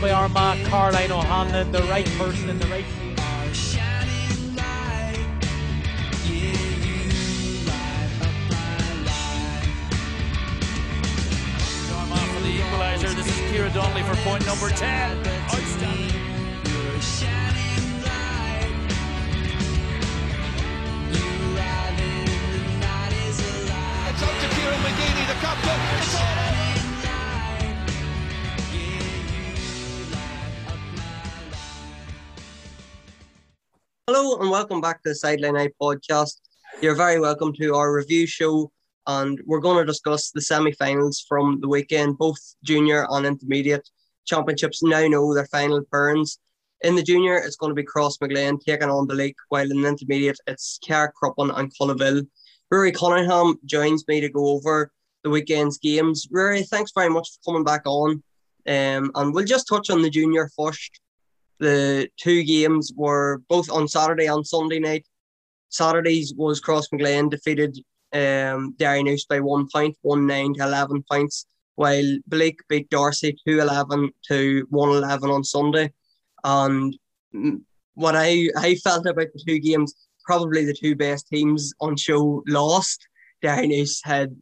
done 0.00 0.08
by 0.08 0.14
our 0.14 0.28
man 0.28 0.64
Caroline 0.66 1.10
O'Hanlon, 1.10 1.72
the 1.72 1.82
right 1.84 2.06
person 2.18 2.50
in 2.50 2.58
the 2.58 2.66
right 2.66 2.84
place. 2.84 3.76
for 12.34 12.40
the 12.42 12.58
equaliser. 12.58 13.14
This 13.14 13.26
is 13.26 13.34
Kira 13.50 13.72
Donnelly 13.72 14.02
for 14.02 14.16
point 14.22 14.44
number 14.46 14.68
10. 14.68 15.18
It's 24.10 24.22
up 24.22 24.34
to 24.40 24.48
Kieran 24.56 24.80
McGeady, 24.80 25.26
the 25.28 25.34
captain. 25.40 26.47
Hello 34.20 34.36
and 34.40 34.50
welcome 34.50 34.80
back 34.80 35.00
to 35.00 35.10
the 35.10 35.14
Sideline 35.14 35.56
Eye 35.56 35.70
podcast. 35.80 36.40
You're 36.82 36.96
very 36.96 37.20
welcome 37.20 37.52
to 37.52 37.76
our 37.76 37.94
review 37.94 38.26
show, 38.26 38.72
and 39.06 39.40
we're 39.46 39.60
going 39.60 39.78
to 39.78 39.84
discuss 39.84 40.32
the 40.32 40.40
semi-finals 40.40 41.24
from 41.28 41.60
the 41.60 41.68
weekend. 41.68 42.18
Both 42.18 42.56
junior 42.64 43.06
and 43.10 43.24
intermediate 43.24 43.88
championships 44.26 44.82
now 44.82 45.06
know 45.06 45.32
their 45.32 45.46
final 45.46 45.82
pairings. 45.92 46.38
In 46.80 46.96
the 46.96 47.02
junior, 47.04 47.36
it's 47.36 47.54
going 47.54 47.70
to 47.70 47.80
be 47.80 47.84
Crossmaglen 47.84 48.60
taking 48.60 48.90
on 48.90 49.06
the 49.06 49.14
Lake, 49.14 49.36
while 49.50 49.70
in 49.70 49.82
the 49.82 49.88
intermediate, 49.88 50.40
it's 50.48 50.80
Carrickcruppen 50.84 51.56
and 51.56 51.72
Cullaville. 51.80 52.26
Ruairi 52.74 52.92
Cunningham 52.92 53.54
joins 53.66 54.02
me 54.08 54.20
to 54.20 54.28
go 54.28 54.48
over 54.48 54.90
the 55.22 55.30
weekend's 55.30 55.78
games. 55.78 56.26
Ruairi, 56.26 56.66
thanks 56.66 56.90
very 56.92 57.08
much 57.08 57.28
for 57.30 57.52
coming 57.52 57.62
back 57.62 57.82
on. 57.86 58.20
Um, 58.66 59.12
and 59.14 59.32
we'll 59.32 59.44
just 59.44 59.68
touch 59.68 59.90
on 59.90 60.02
the 60.02 60.10
junior 60.10 60.50
first. 60.56 60.90
The 61.60 62.08
two 62.16 62.44
games 62.44 62.92
were 62.94 63.42
both 63.48 63.70
on 63.70 63.88
Saturday 63.88 64.26
and 64.26 64.46
Sunday 64.46 64.78
night. 64.78 65.06
Saturday's 65.70 66.32
was 66.36 66.60
Crossmaglen 66.60 67.30
defeated 67.30 67.76
um, 68.12 68.74
Derrynoose 68.78 69.26
by 69.28 69.40
one 69.40 69.66
point, 69.72 69.96
one 70.02 70.26
nine 70.26 70.54
to 70.54 70.62
eleven 70.62 71.04
points, 71.10 71.46
while 71.74 72.18
Belleek 72.28 72.60
beat 72.68 72.88
Dorsey 72.90 73.36
two 73.46 73.60
eleven 73.60 74.10
to 74.28 74.66
one 74.70 74.90
eleven 74.90 75.30
on 75.30 75.44
Sunday. 75.44 75.92
And 76.44 76.96
what 77.94 78.14
I 78.16 78.48
I 78.56 78.76
felt 78.76 79.06
about 79.06 79.26
the 79.34 79.42
two 79.46 79.58
games, 79.58 79.94
probably 80.24 80.64
the 80.64 80.74
two 80.74 80.94
best 80.94 81.28
teams 81.28 81.74
on 81.80 81.96
show 81.96 82.42
lost. 82.46 83.06
Derrynoose 83.42 83.98
had 84.04 84.34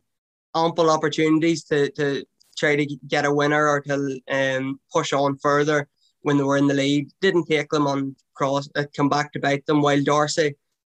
ample 0.54 0.90
opportunities 0.90 1.64
to 1.64 1.90
to 1.92 2.24
try 2.56 2.76
to 2.76 2.86
get 3.08 3.24
a 3.24 3.34
winner 3.34 3.68
or 3.68 3.80
to 3.80 4.20
um, 4.30 4.80
push 4.92 5.12
on 5.12 5.38
further 5.38 5.88
when 6.26 6.36
they 6.36 6.42
were 6.42 6.56
in 6.56 6.66
the 6.66 6.74
lead. 6.74 7.08
Didn't 7.20 7.46
take 7.46 7.70
them 7.70 7.86
on 7.86 8.16
cross, 8.34 8.68
uh, 8.74 8.82
come 8.96 9.08
back 9.08 9.32
to 9.32 9.38
bite 9.38 9.64
them. 9.66 9.80
While 9.80 10.02
Dorsey, 10.02 10.56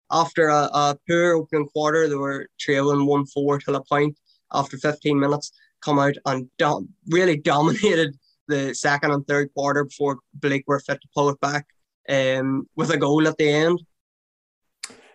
after 0.09 0.47
a, 0.47 0.69
a 0.73 0.97
poor 1.05 1.33
opening 1.33 1.67
quarter, 1.67 2.07
they 2.07 2.15
were 2.15 2.47
trailing 2.57 3.05
one 3.05 3.25
four 3.25 3.59
till 3.59 3.75
a 3.75 3.83
point. 3.83 4.17
After 4.53 4.77
fifteen 4.77 5.19
minutes, 5.19 5.51
come 5.81 5.99
out 5.99 6.15
and 6.25 6.49
dom- 6.57 6.87
really 7.09 7.35
dominated 7.35 8.15
the 8.47 8.73
second 8.73 9.11
and 9.11 9.27
third 9.27 9.53
quarter 9.53 9.83
before 9.83 10.19
Belleek 10.39 10.63
were 10.65 10.79
fit 10.79 11.01
to 11.01 11.09
pull 11.13 11.27
it 11.27 11.41
back 11.41 11.65
um, 12.07 12.65
with 12.77 12.91
a 12.91 12.97
goal 12.97 13.27
at 13.27 13.37
the 13.37 13.49
end. 13.49 13.81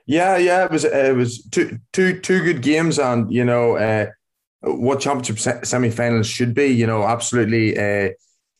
Yeah, 0.04 0.36
yeah, 0.36 0.66
it 0.66 0.70
was 0.70 0.84
it 0.84 1.16
was 1.16 1.42
two 1.44 1.78
two 1.94 2.20
two 2.20 2.44
good 2.44 2.60
games, 2.60 2.98
and 2.98 3.32
you 3.32 3.46
know 3.46 3.78
uh, 3.78 4.08
what 4.60 5.00
championship 5.00 5.38
se- 5.38 5.64
semi-finals 5.64 6.26
should 6.26 6.52
be. 6.52 6.66
You 6.66 6.86
know, 6.86 7.04
absolutely 7.04 7.78
uh, 7.78 8.10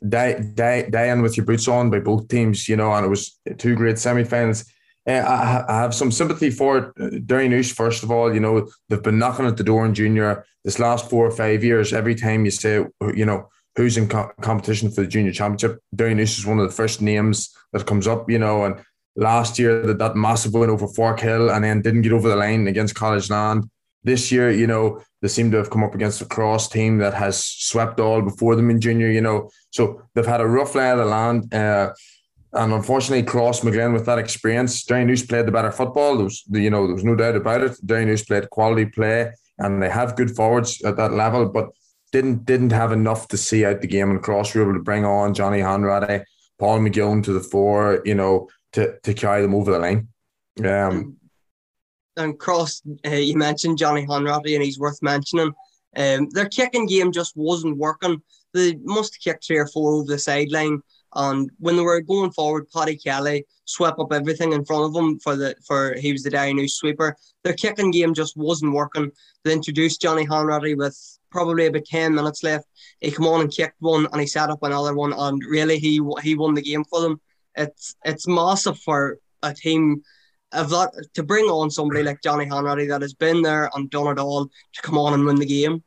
die, 0.08 0.40
die, 0.54 0.88
dying 0.90 1.22
with 1.22 1.36
your 1.36 1.46
boots 1.46 1.68
on 1.68 1.90
by 1.90 2.00
both 2.00 2.28
teams. 2.28 2.68
You 2.68 2.76
know, 2.76 2.92
and 2.92 3.04
it 3.06 3.08
was 3.08 3.38
two 3.58 3.74
great 3.74 3.98
semi-finals. 3.98 4.64
Uh, 5.08 5.12
I, 5.12 5.64
I 5.68 5.80
have 5.80 5.94
some 5.94 6.12
sympathy 6.12 6.50
for 6.50 6.78
it. 6.78 7.26
Derrynoose, 7.26 7.72
first 7.72 8.02
of 8.02 8.10
all, 8.10 8.32
you 8.32 8.40
know 8.40 8.68
they've 8.88 9.02
been 9.02 9.18
knocking 9.18 9.46
at 9.46 9.56
the 9.56 9.64
door 9.64 9.84
in 9.84 9.94
junior 9.94 10.44
this 10.64 10.78
last 10.78 11.10
four 11.10 11.26
or 11.26 11.30
five 11.32 11.64
years. 11.64 11.92
Every 11.92 12.14
time 12.14 12.44
you 12.44 12.52
say, 12.52 12.84
you 13.14 13.26
know, 13.26 13.48
who's 13.76 13.96
in 13.96 14.08
co- 14.08 14.30
competition 14.40 14.90
for 14.90 15.00
the 15.00 15.08
junior 15.08 15.32
championship, 15.32 15.80
Derrynoose 15.96 16.38
is 16.38 16.46
one 16.46 16.60
of 16.60 16.69
the 16.69 16.74
first 16.74 17.02
names 17.02 17.52
that 17.72 17.86
comes 17.86 18.06
up. 18.06 18.30
You 18.30 18.38
know, 18.38 18.64
and 18.64 18.76
last 19.16 19.58
year 19.58 19.82
that 19.86 19.98
that 19.98 20.16
massive 20.16 20.54
win 20.54 20.70
over 20.70 20.86
Forkhill 20.86 21.54
and 21.54 21.64
then 21.64 21.82
didn't 21.82 22.02
get 22.02 22.12
over 22.12 22.28
the 22.28 22.36
line 22.36 22.66
against 22.69 22.94
Collegeland. 22.94 23.69
This 24.04 24.32
year, 24.32 24.50
you 24.50 24.66
know, 24.66 25.00
they 25.20 25.28
seem 25.28 25.50
to 25.52 25.56
have 25.58 25.70
come 25.70 25.84
up 25.84 25.94
against 25.94 26.20
a 26.20 26.26
cross 26.26 26.68
team 26.68 26.98
that 26.98 27.14
has 27.14 27.44
swept 27.44 28.00
all 28.00 28.20
before 28.20 28.56
them 28.56 28.70
in 28.70 28.80
junior, 28.80 29.08
you 29.08 29.20
know. 29.20 29.50
So 29.70 30.02
they've 30.14 30.26
had 30.26 30.40
a 30.40 30.46
rough 30.46 30.74
lay 30.74 30.90
of 30.90 30.98
the 30.98 31.04
land. 31.04 31.52
Uh, 31.54 31.92
and 32.54 32.72
unfortunately, 32.72 33.24
Crossmaglen 33.24 33.94
with 33.94 34.04
that 34.06 34.18
experience, 34.18 34.84
Derrynoose 34.84 35.28
played 35.28 35.46
the 35.46 35.52
better 35.52 35.72
football. 35.72 36.16
There 36.16 36.24
was, 36.24 36.44
you 36.50 36.68
know, 36.68 36.86
there 36.86 36.94
was 36.94 37.04
no 37.04 37.16
doubt 37.16 37.36
about 37.36 37.62
it. 37.62 37.72
Derrynoose 37.86 38.26
played 38.26 38.50
quality 38.50 38.86
play, 38.86 39.32
and 39.58 39.82
they 39.82 39.88
have 39.88 40.16
good 40.16 40.34
forwards 40.36 40.82
at 40.84 40.96
that 40.96 41.12
level, 41.12 41.48
but 41.48 41.70
didn't 42.10 42.44
didn't 42.44 42.72
have 42.72 42.92
enough 42.92 43.28
to 43.28 43.38
see 43.38 43.64
out 43.64 43.80
the 43.80 43.86
game. 43.86 44.10
And 44.10 44.22
Cross 44.22 44.54
were 44.54 44.62
able 44.62 44.74
to 44.74 44.80
bring 44.80 45.04
on 45.04 45.32
Johnny 45.32 45.60
Hanratty, 45.60 46.24
Paul 46.58 46.80
McGill 46.80 47.24
to 47.24 47.32
the 47.32 47.40
fore, 47.40 48.02
you 48.04 48.14
know, 48.14 48.48
to 48.72 48.98
to 49.00 49.14
carry 49.14 49.40
them 49.40 49.54
over 49.54 49.72
the 49.72 49.78
line. 49.78 50.08
Um, 50.62 51.16
and 52.17 52.39
Cross, 52.39 52.83
uh, 53.06 53.11
you 53.11 53.37
mentioned 53.37 53.78
Johnny 53.78 54.06
Hanratty, 54.06 54.55
and 54.55 54.62
he's 54.62 54.78
worth 54.78 55.03
mentioning. 55.03 55.53
Um, 55.97 56.28
their 56.31 56.49
kicking 56.49 56.87
game 56.87 57.12
just 57.12 57.37
wasn't 57.37 57.78
working. 57.78 58.23
They 58.55 58.77
must 58.83 59.21
kicked 59.21 59.47
three 59.47 59.59
or 59.59 59.67
four 59.67 59.95
over 59.95 60.06
the 60.06 60.19
sideline, 60.19 60.83
and 61.15 61.50
when 61.59 61.77
they 61.77 61.83
were 61.83 62.00
going 62.00 62.33
forward, 62.33 62.71
Paddy 62.71 62.97
Kelly 62.97 63.47
swept 63.65 63.99
up 63.99 64.12
everything 64.12 64.53
in 64.53 64.65
front 64.65 64.84
of 64.84 64.97
him 64.97 65.19
for 65.21 65.37
the 65.37 65.55
for 65.67 65.95
he 65.95 66.12
was 66.12 66.23
the 66.23 66.31
Derrynoose 66.31 66.71
sweeper. 66.73 67.17
Their 67.45 67.55
kicking 67.55 67.91
game 67.91 68.15
just 68.15 68.37
wasn't 68.37 68.73
working. 68.73 69.11
They 69.44 69.53
introduced 69.53 70.00
Johnny 70.00 70.27
Hanratty 70.27 70.77
with 70.77 70.99
probably 71.31 71.67
about 71.67 71.84
ten 71.84 72.15
minutes 72.15 72.43
left. 72.43 72.67
He 73.00 73.11
come 73.11 73.27
on 73.27 73.43
and 73.43 73.50
kicked 73.50 73.81
one, 73.81 74.06
and 74.12 74.21
he 74.21 74.27
set 74.27 74.50
up 74.50 74.62
another 74.62 74.94
one, 74.94 75.12
and 75.12 75.43
really 75.44 75.79
he 75.79 76.00
he 76.23 76.34
won 76.34 76.55
the 76.55 76.62
game 76.62 76.84
for 76.84 77.00
them. 77.00 77.21
It's 77.55 77.94
it's 78.05 78.27
massive 78.27 78.79
for 78.79 79.19
a 79.43 79.53
team 79.53 80.03
that 80.52 81.08
to 81.14 81.22
bring 81.22 81.46
on 81.46 81.70
somebody 81.70 82.02
like 82.02 82.22
Johnny 82.22 82.46
Hanratty 82.46 82.88
that 82.88 83.02
has 83.02 83.14
been 83.14 83.42
there 83.42 83.70
and 83.74 83.90
done 83.90 84.08
it 84.08 84.18
all 84.18 84.46
to 84.46 84.82
come 84.82 84.98
on 84.98 85.14
and 85.14 85.24
win 85.24 85.36
the 85.36 85.46
game. 85.46 85.82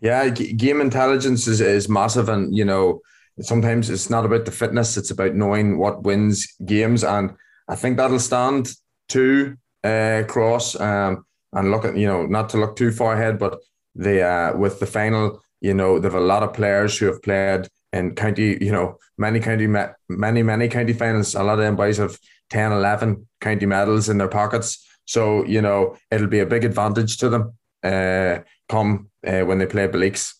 Yeah, 0.00 0.28
g- 0.30 0.52
game 0.52 0.80
intelligence 0.80 1.46
is, 1.46 1.60
is 1.60 1.88
massive, 1.88 2.28
and 2.28 2.56
you 2.56 2.64
know 2.64 3.00
sometimes 3.40 3.90
it's 3.90 4.10
not 4.10 4.24
about 4.24 4.44
the 4.44 4.50
fitness; 4.52 4.96
it's 4.96 5.10
about 5.10 5.34
knowing 5.34 5.78
what 5.78 6.02
wins 6.02 6.46
games, 6.64 7.04
and 7.04 7.32
I 7.68 7.76
think 7.76 7.96
that'll 7.96 8.18
stand 8.18 8.72
to 9.08 9.56
uh, 9.84 10.22
Cross. 10.26 10.80
Um, 10.80 11.24
and 11.52 11.70
look 11.70 11.84
at 11.84 11.96
you 11.96 12.06
know 12.06 12.26
not 12.26 12.48
to 12.50 12.58
look 12.58 12.76
too 12.76 12.92
far 12.92 13.14
ahead, 13.14 13.38
but 13.38 13.58
the 13.94 14.22
uh, 14.22 14.56
with 14.56 14.80
the 14.80 14.86
final, 14.86 15.42
you 15.60 15.74
know 15.74 15.98
they've 15.98 16.14
a 16.14 16.20
lot 16.20 16.42
of 16.42 16.54
players 16.54 16.96
who 16.96 17.06
have 17.06 17.22
played 17.22 17.68
in 17.92 18.14
county, 18.14 18.56
you 18.60 18.72
know 18.72 18.98
many 19.18 19.40
county 19.40 19.66
many 20.08 20.42
many 20.42 20.68
county 20.68 20.92
finals. 20.92 21.34
A 21.34 21.42
lot 21.42 21.58
of 21.58 21.64
them 21.64 21.76
boys 21.76 21.98
have 21.98 22.18
10, 22.50 22.72
11 22.72 23.26
county 23.40 23.66
medals 23.66 24.08
in 24.08 24.18
their 24.18 24.28
pockets. 24.28 24.86
So, 25.04 25.44
you 25.44 25.62
know, 25.62 25.96
it'll 26.10 26.28
be 26.28 26.40
a 26.40 26.46
big 26.46 26.64
advantage 26.64 27.16
to 27.18 27.28
them 27.28 27.54
uh, 27.82 28.38
come 28.68 29.10
uh, 29.26 29.40
when 29.40 29.58
they 29.58 29.66
play 29.66 29.88
Belleeks. 29.88 30.34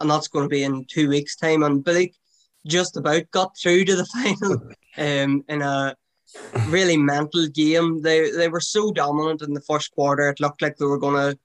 And 0.00 0.10
that's 0.10 0.28
going 0.28 0.44
to 0.44 0.48
be 0.48 0.64
in 0.64 0.84
two 0.84 1.08
weeks' 1.08 1.36
time. 1.36 1.62
And 1.62 1.84
Belleek 1.84 2.14
just 2.66 2.96
about 2.96 3.30
got 3.30 3.56
through 3.56 3.84
to 3.84 3.96
the 3.96 4.04
final 4.14 4.52
um, 4.96 5.44
in 5.48 5.62
a 5.62 5.94
really 6.68 6.96
mental 6.96 7.46
game. 7.48 8.02
They 8.02 8.30
they 8.30 8.48
were 8.48 8.60
so 8.60 8.92
dominant 8.92 9.42
in 9.42 9.54
the 9.54 9.60
first 9.60 9.92
quarter. 9.92 10.28
It 10.28 10.40
looked 10.40 10.62
like 10.62 10.76
they 10.76 10.84
were 10.84 10.98
going 10.98 11.32
to. 11.32 11.38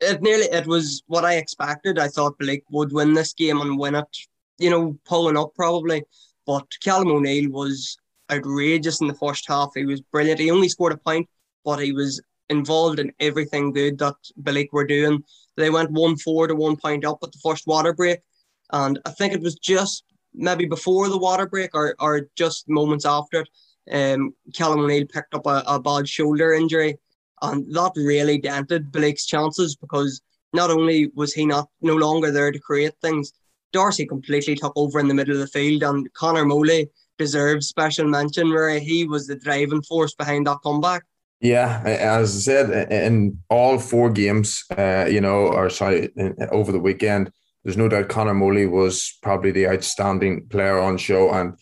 It 0.00 0.22
nearly 0.22 0.46
it 0.46 0.66
was 0.66 1.02
what 1.06 1.24
I 1.24 1.34
expected. 1.34 1.98
I 1.98 2.08
thought 2.08 2.38
Belleek 2.38 2.62
would 2.70 2.92
win 2.92 3.14
this 3.14 3.32
game 3.32 3.60
and 3.60 3.78
win 3.78 3.94
it. 3.96 4.16
You 4.58 4.70
know, 4.70 4.98
pulling 5.04 5.36
up 5.36 5.54
probably. 5.54 6.04
But 6.46 6.66
Callum 6.82 7.10
O'Neill 7.10 7.50
was 7.50 7.98
outrageous 8.30 9.00
in 9.00 9.08
the 9.08 9.14
first 9.14 9.46
half. 9.48 9.72
He 9.74 9.86
was 9.86 10.00
brilliant. 10.00 10.40
He 10.40 10.50
only 10.50 10.68
scored 10.68 10.92
a 10.92 10.98
point, 10.98 11.28
but 11.64 11.78
he 11.78 11.92
was 11.92 12.20
involved 12.48 12.98
in 12.98 13.12
everything 13.20 13.72
good 13.72 13.98
that 13.98 14.16
Belleek 14.42 14.72
were 14.72 14.86
doing. 14.86 15.22
They 15.56 15.70
went 15.70 15.90
1 15.90 16.16
4 16.16 16.48
to 16.48 16.54
one 16.54 16.76
point 16.76 17.04
up 17.04 17.18
at 17.22 17.32
the 17.32 17.40
first 17.42 17.66
water 17.66 17.92
break. 17.92 18.20
And 18.70 18.98
I 19.06 19.10
think 19.10 19.32
it 19.32 19.40
was 19.40 19.56
just 19.56 20.04
maybe 20.34 20.66
before 20.66 21.08
the 21.08 21.18
water 21.18 21.46
break 21.46 21.74
or, 21.74 21.94
or 21.98 22.28
just 22.36 22.68
moments 22.68 23.04
after 23.04 23.40
it. 23.40 23.48
Um, 23.90 24.34
Callum 24.54 24.80
O'Neill 24.80 25.06
picked 25.06 25.34
up 25.34 25.46
a, 25.46 25.62
a 25.66 25.80
bad 25.80 26.06
shoulder 26.08 26.52
injury, 26.52 26.98
and 27.40 27.74
that 27.74 27.92
really 27.96 28.38
dented 28.38 28.92
Belleek's 28.92 29.24
chances 29.24 29.76
because 29.76 30.20
not 30.52 30.70
only 30.70 31.10
was 31.14 31.32
he 31.32 31.46
not 31.46 31.68
no 31.80 31.96
longer 31.96 32.30
there 32.30 32.52
to 32.52 32.58
create 32.58 32.92
things, 33.00 33.32
Dorsey 33.72 34.06
completely 34.06 34.54
took 34.54 34.72
over 34.76 35.00
in 35.00 35.08
the 35.08 35.14
middle 35.14 35.34
of 35.34 35.40
the 35.40 35.46
field, 35.46 35.82
and 35.82 36.12
Connor 36.12 36.44
Moley 36.44 36.90
deserves 37.18 37.68
special 37.68 38.06
mention 38.06 38.50
where 38.50 38.78
he 38.78 39.04
was 39.04 39.26
the 39.26 39.36
driving 39.36 39.82
force 39.82 40.14
behind 40.14 40.46
that 40.46 40.58
comeback. 40.62 41.04
Yeah, 41.40 41.82
as 41.84 42.34
I 42.34 42.40
said, 42.40 42.92
in 42.92 43.38
all 43.48 43.78
four 43.78 44.10
games, 44.10 44.64
uh, 44.76 45.06
you 45.08 45.20
know, 45.20 45.46
or 45.46 45.70
sorry, 45.70 46.10
over 46.50 46.72
the 46.72 46.80
weekend, 46.80 47.30
there's 47.62 47.76
no 47.76 47.88
doubt 47.88 48.08
Connor 48.08 48.34
Moley 48.34 48.66
was 48.66 49.18
probably 49.22 49.52
the 49.52 49.68
outstanding 49.68 50.48
player 50.48 50.78
on 50.78 50.96
show. 50.96 51.30
And 51.30 51.52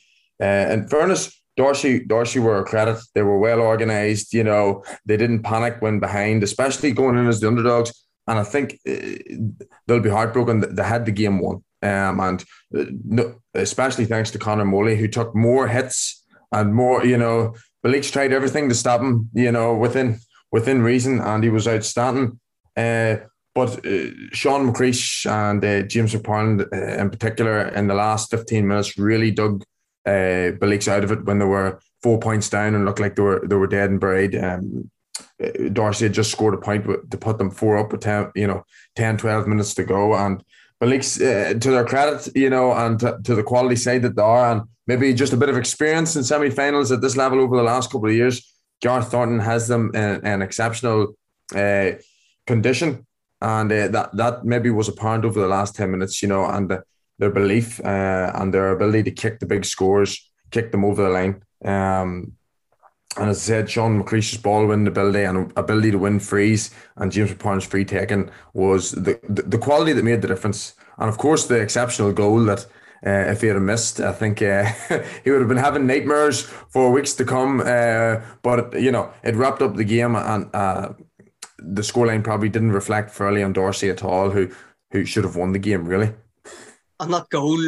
uh, 0.43 0.73
in 0.73 0.89
fairness, 0.89 1.43
Dorsey 1.57 2.05
Dorsey 2.05 2.39
were 2.39 2.59
a 2.59 2.65
credit. 2.65 2.99
They 3.15 3.23
were 3.23 3.39
well 3.39 3.61
organised. 3.61 4.33
You 4.33 4.45
know, 4.45 4.85
they 5.05 5.17
didn't 5.17 5.43
panic 5.43 5.77
when 5.81 6.01
behind, 6.01 6.43
especially 6.43 6.93
going 6.93 7.19
in 7.19 7.27
as 7.27 7.41
the 7.41 7.49
underdogs. 7.49 7.93
And 8.27 8.39
I 8.39 8.45
think 8.45 8.79
uh, 8.89 9.45
they'll 9.87 10.01
be 10.01 10.11
heartbroken. 10.11 10.75
They 10.75 10.83
had 10.85 11.07
the 11.07 11.13
game 11.13 11.39
won, 11.39 11.65
um, 11.83 12.21
and 12.21 12.45
uh, 12.77 13.33
especially 13.55 14.05
thanks 14.05 14.31
to 14.33 14.39
Connor 14.39 14.65
Moley, 14.65 14.97
who 14.97 15.09
took 15.09 15.35
more 15.35 15.69
hits 15.69 16.25
and 16.53 16.75
more. 16.75 17.05
You 17.05 17.17
know, 17.17 17.55
Belleeks 17.85 18.13
tried 18.13 18.33
everything 18.33 18.69
to 18.69 18.75
stop 18.75 19.01
him. 19.01 19.31
You 19.35 19.53
know, 19.53 19.75
within 19.77 20.19
within 20.53 20.83
reason, 20.83 21.21
and 21.21 21.45
he 21.45 21.51
was 21.51 21.69
outstanding. 21.69 22.41
Uh, 22.77 23.17
but 23.55 23.87
uh, 23.87 24.11
Sean 24.33 24.71
McCreesh 24.71 25.25
and 25.31 25.65
uh, 25.65 25.83
James 25.83 26.15
McParland, 26.15 26.67
uh, 26.73 27.01
in 27.01 27.09
particular, 27.09 27.69
in 27.69 27.87
the 27.87 27.95
last 27.95 28.31
15 28.31 28.69
minutes, 28.69 28.99
really 28.99 29.31
dug 29.31 29.65
uh, 30.05 30.53
Belleeks 30.61 30.89
out 30.89 31.05
of 31.05 31.11
it 31.11 31.25
when 31.25 31.39
they 31.39 31.47
were 31.47 31.81
four 32.03 32.21
points 32.21 32.51
down 32.51 32.75
and 32.75 32.85
looked 32.85 33.01
like 33.01 33.17
they 33.17 33.23
were 33.23 33.43
they 33.47 33.57
were 33.57 33.67
dead 33.67 33.91
and 33.91 34.01
buried. 34.01 34.37
Um, 34.37 34.91
uh, 35.43 35.69
Dorsey 35.73 36.05
had 36.05 36.13
just 36.13 36.31
scored 36.31 36.55
a 36.55 36.59
point 36.59 36.85
to 37.11 37.19
put 37.19 37.39
them 37.39 37.51
four 37.51 37.79
up 37.79 37.93
with 37.93 38.03
10, 38.03 38.33
you 38.35 38.47
know, 38.47 38.65
10, 38.97 39.17
12 39.17 39.47
minutes 39.47 39.75
to 39.75 39.85
go. 39.85 40.15
And 40.15 40.43
Belleeks, 40.83 41.21
uh, 41.21 41.59
to 41.59 41.71
their 41.71 41.85
credit, 41.85 42.29
you 42.37 42.51
know, 42.51 42.73
and 42.73 43.01
to, 43.01 43.19
to, 43.25 43.35
the 43.35 43.43
quality 43.43 43.77
side 43.77 44.03
that 44.03 44.15
they 44.15 44.23
are, 44.23 44.53
and 44.53 44.63
maybe 44.87 45.15
just 45.15 45.33
a 45.33 45.37
bit 45.37 45.49
of 45.49 45.57
experience 45.57 46.17
in 46.17 46.25
semi 46.25 46.51
finals 46.51 46.93
at 46.93 47.01
this 47.01 47.17
level 47.17 47.41
over 47.41 47.57
the 47.57 47.63
last 47.63 47.91
couple 47.91 48.09
of 48.09 48.15
years, 48.15 48.55
Gareth 48.83 49.11
Thornton 49.11 49.41
has 49.41 49.69
them 49.69 49.91
in, 49.95 50.21
an 50.25 50.43
exceptional 50.43 51.17
uh, 51.55 51.93
condition 52.47 53.07
and 53.41 53.71
uh, 53.71 53.89
that 53.89 54.17
that 54.17 54.45
maybe 54.45 54.71
was 54.71 54.89
apparent 54.89 55.25
over 55.25 55.41
the 55.41 55.49
last 55.49 55.75
ten 55.75 55.91
minutes, 55.91 56.23
you 56.23 56.29
know, 56.29 56.45
and 56.45 56.71
the, 56.71 56.83
their 57.19 57.31
belief 57.31 57.81
uh, 57.85 58.31
and 58.35 58.53
their 58.53 58.71
ability 58.71 59.03
to 59.05 59.11
kick 59.11 59.39
the 59.41 59.47
big 59.47 59.65
scores, 59.65 60.31
kick 60.51 60.73
them 60.73 60.85
over 60.85 61.03
the 61.03 61.11
line. 61.11 61.43
Um, 61.65 62.33
and 63.19 63.31
as 63.31 63.39
I 63.39 63.41
said, 63.41 63.71
Sean 63.71 64.03
McCreesh's 64.03 64.39
ball 64.39 64.67
winning 64.67 64.87
ability 64.87 65.23
and 65.23 65.53
ability 65.57 65.91
to 65.93 65.99
win 65.99 66.21
frees 66.21 66.71
and 66.97 67.11
James 67.11 67.33
McParland's 67.33 67.67
free 67.67 67.85
taking 67.85 68.31
was 68.53 68.93
the, 68.93 69.19
the, 69.29 69.43
the 69.43 69.59
quality 69.59 69.93
that 69.93 70.05
made 70.05 70.23
the 70.23 70.29
difference. 70.29 70.75
And 70.99 71.09
of 71.09 71.19
course, 71.19 71.47
the 71.47 71.61
exceptional 71.61 72.13
goal 72.13 72.45
that 72.45 72.67
uh, 73.07 73.31
if 73.31 73.41
he 73.41 73.49
had 73.49 73.61
missed, 73.61 74.01
I 74.01 74.13
think 74.13 74.43
uh, 74.43 74.65
he 75.25 75.31
would 75.31 75.41
have 75.41 75.49
been 75.49 75.57
having 75.57 75.87
nightmares 75.87 76.43
for 76.43 76.91
weeks 76.91 77.15
to 77.15 77.25
come. 77.25 77.61
Uh, 77.61 78.21
but 78.43 78.81
you 78.81 78.91
know, 78.91 79.13
it 79.23 79.35
wrapped 79.35 79.63
up 79.63 79.77
the 79.77 79.85
game, 79.85 80.17
and 80.17 80.55
uh, 80.55 80.93
the 81.59 81.83
scoreline 81.83 82.25
probably 82.25 82.49
didn't 82.49 82.73
reflect 82.73 83.11
fairly 83.11 83.43
on 83.43 83.53
Dorsey 83.53 83.91
at 83.91 84.03
all, 84.03 84.31
who 84.31 84.51
who 84.93 85.05
should 85.05 85.25
have 85.25 85.37
won 85.37 85.53
the 85.53 85.59
game 85.59 85.85
really. 85.85 86.13
And 86.99 87.13
that 87.13 87.29
goal, 87.29 87.59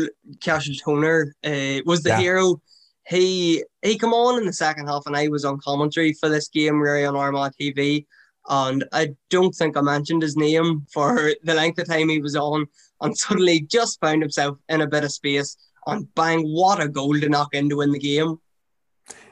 Cashel 0.41 0.75
Toner 0.83 1.35
uh, 1.45 1.83
was 1.85 2.03
the 2.03 2.11
yeah. 2.11 2.21
hero. 2.21 2.61
He 3.09 3.65
he 3.83 3.97
come 3.97 4.13
on 4.13 4.39
in 4.39 4.47
the 4.47 4.53
second 4.53 4.87
half, 4.87 5.05
and 5.07 5.17
I 5.17 5.29
was 5.29 5.45
on 5.45 5.61
commentary 5.61 6.13
for 6.13 6.29
this 6.29 6.49
game, 6.49 6.81
really 6.81 7.07
on 7.07 7.17
Armagh 7.17 7.53
TV, 7.61 8.07
and 8.49 8.85
I 8.93 9.15
don't 9.31 9.55
think 9.55 9.77
I 9.77 9.81
mentioned 9.81 10.23
his 10.23 10.37
name 10.37 10.87
for 10.93 11.33
the 11.43 11.55
length 11.55 11.79
of 11.79 11.89
time 11.89 12.11
he 12.11 12.21
was 12.21 12.37
on, 12.37 12.67
and 13.01 13.17
suddenly 13.17 13.61
just 13.61 14.01
found 14.01 14.23
himself 14.23 14.59
in 14.69 14.83
a 14.83 14.87
bit 14.87 15.05
of 15.05 15.13
space, 15.13 15.57
and 15.87 16.13
bang, 16.15 16.43
what 16.43 16.83
a 16.83 16.89
goal 16.89 17.19
to 17.19 17.29
knock 17.29 17.55
in 17.55 17.71
to 17.71 17.77
win 17.77 17.93
the 17.93 17.99
game. 17.99 18.39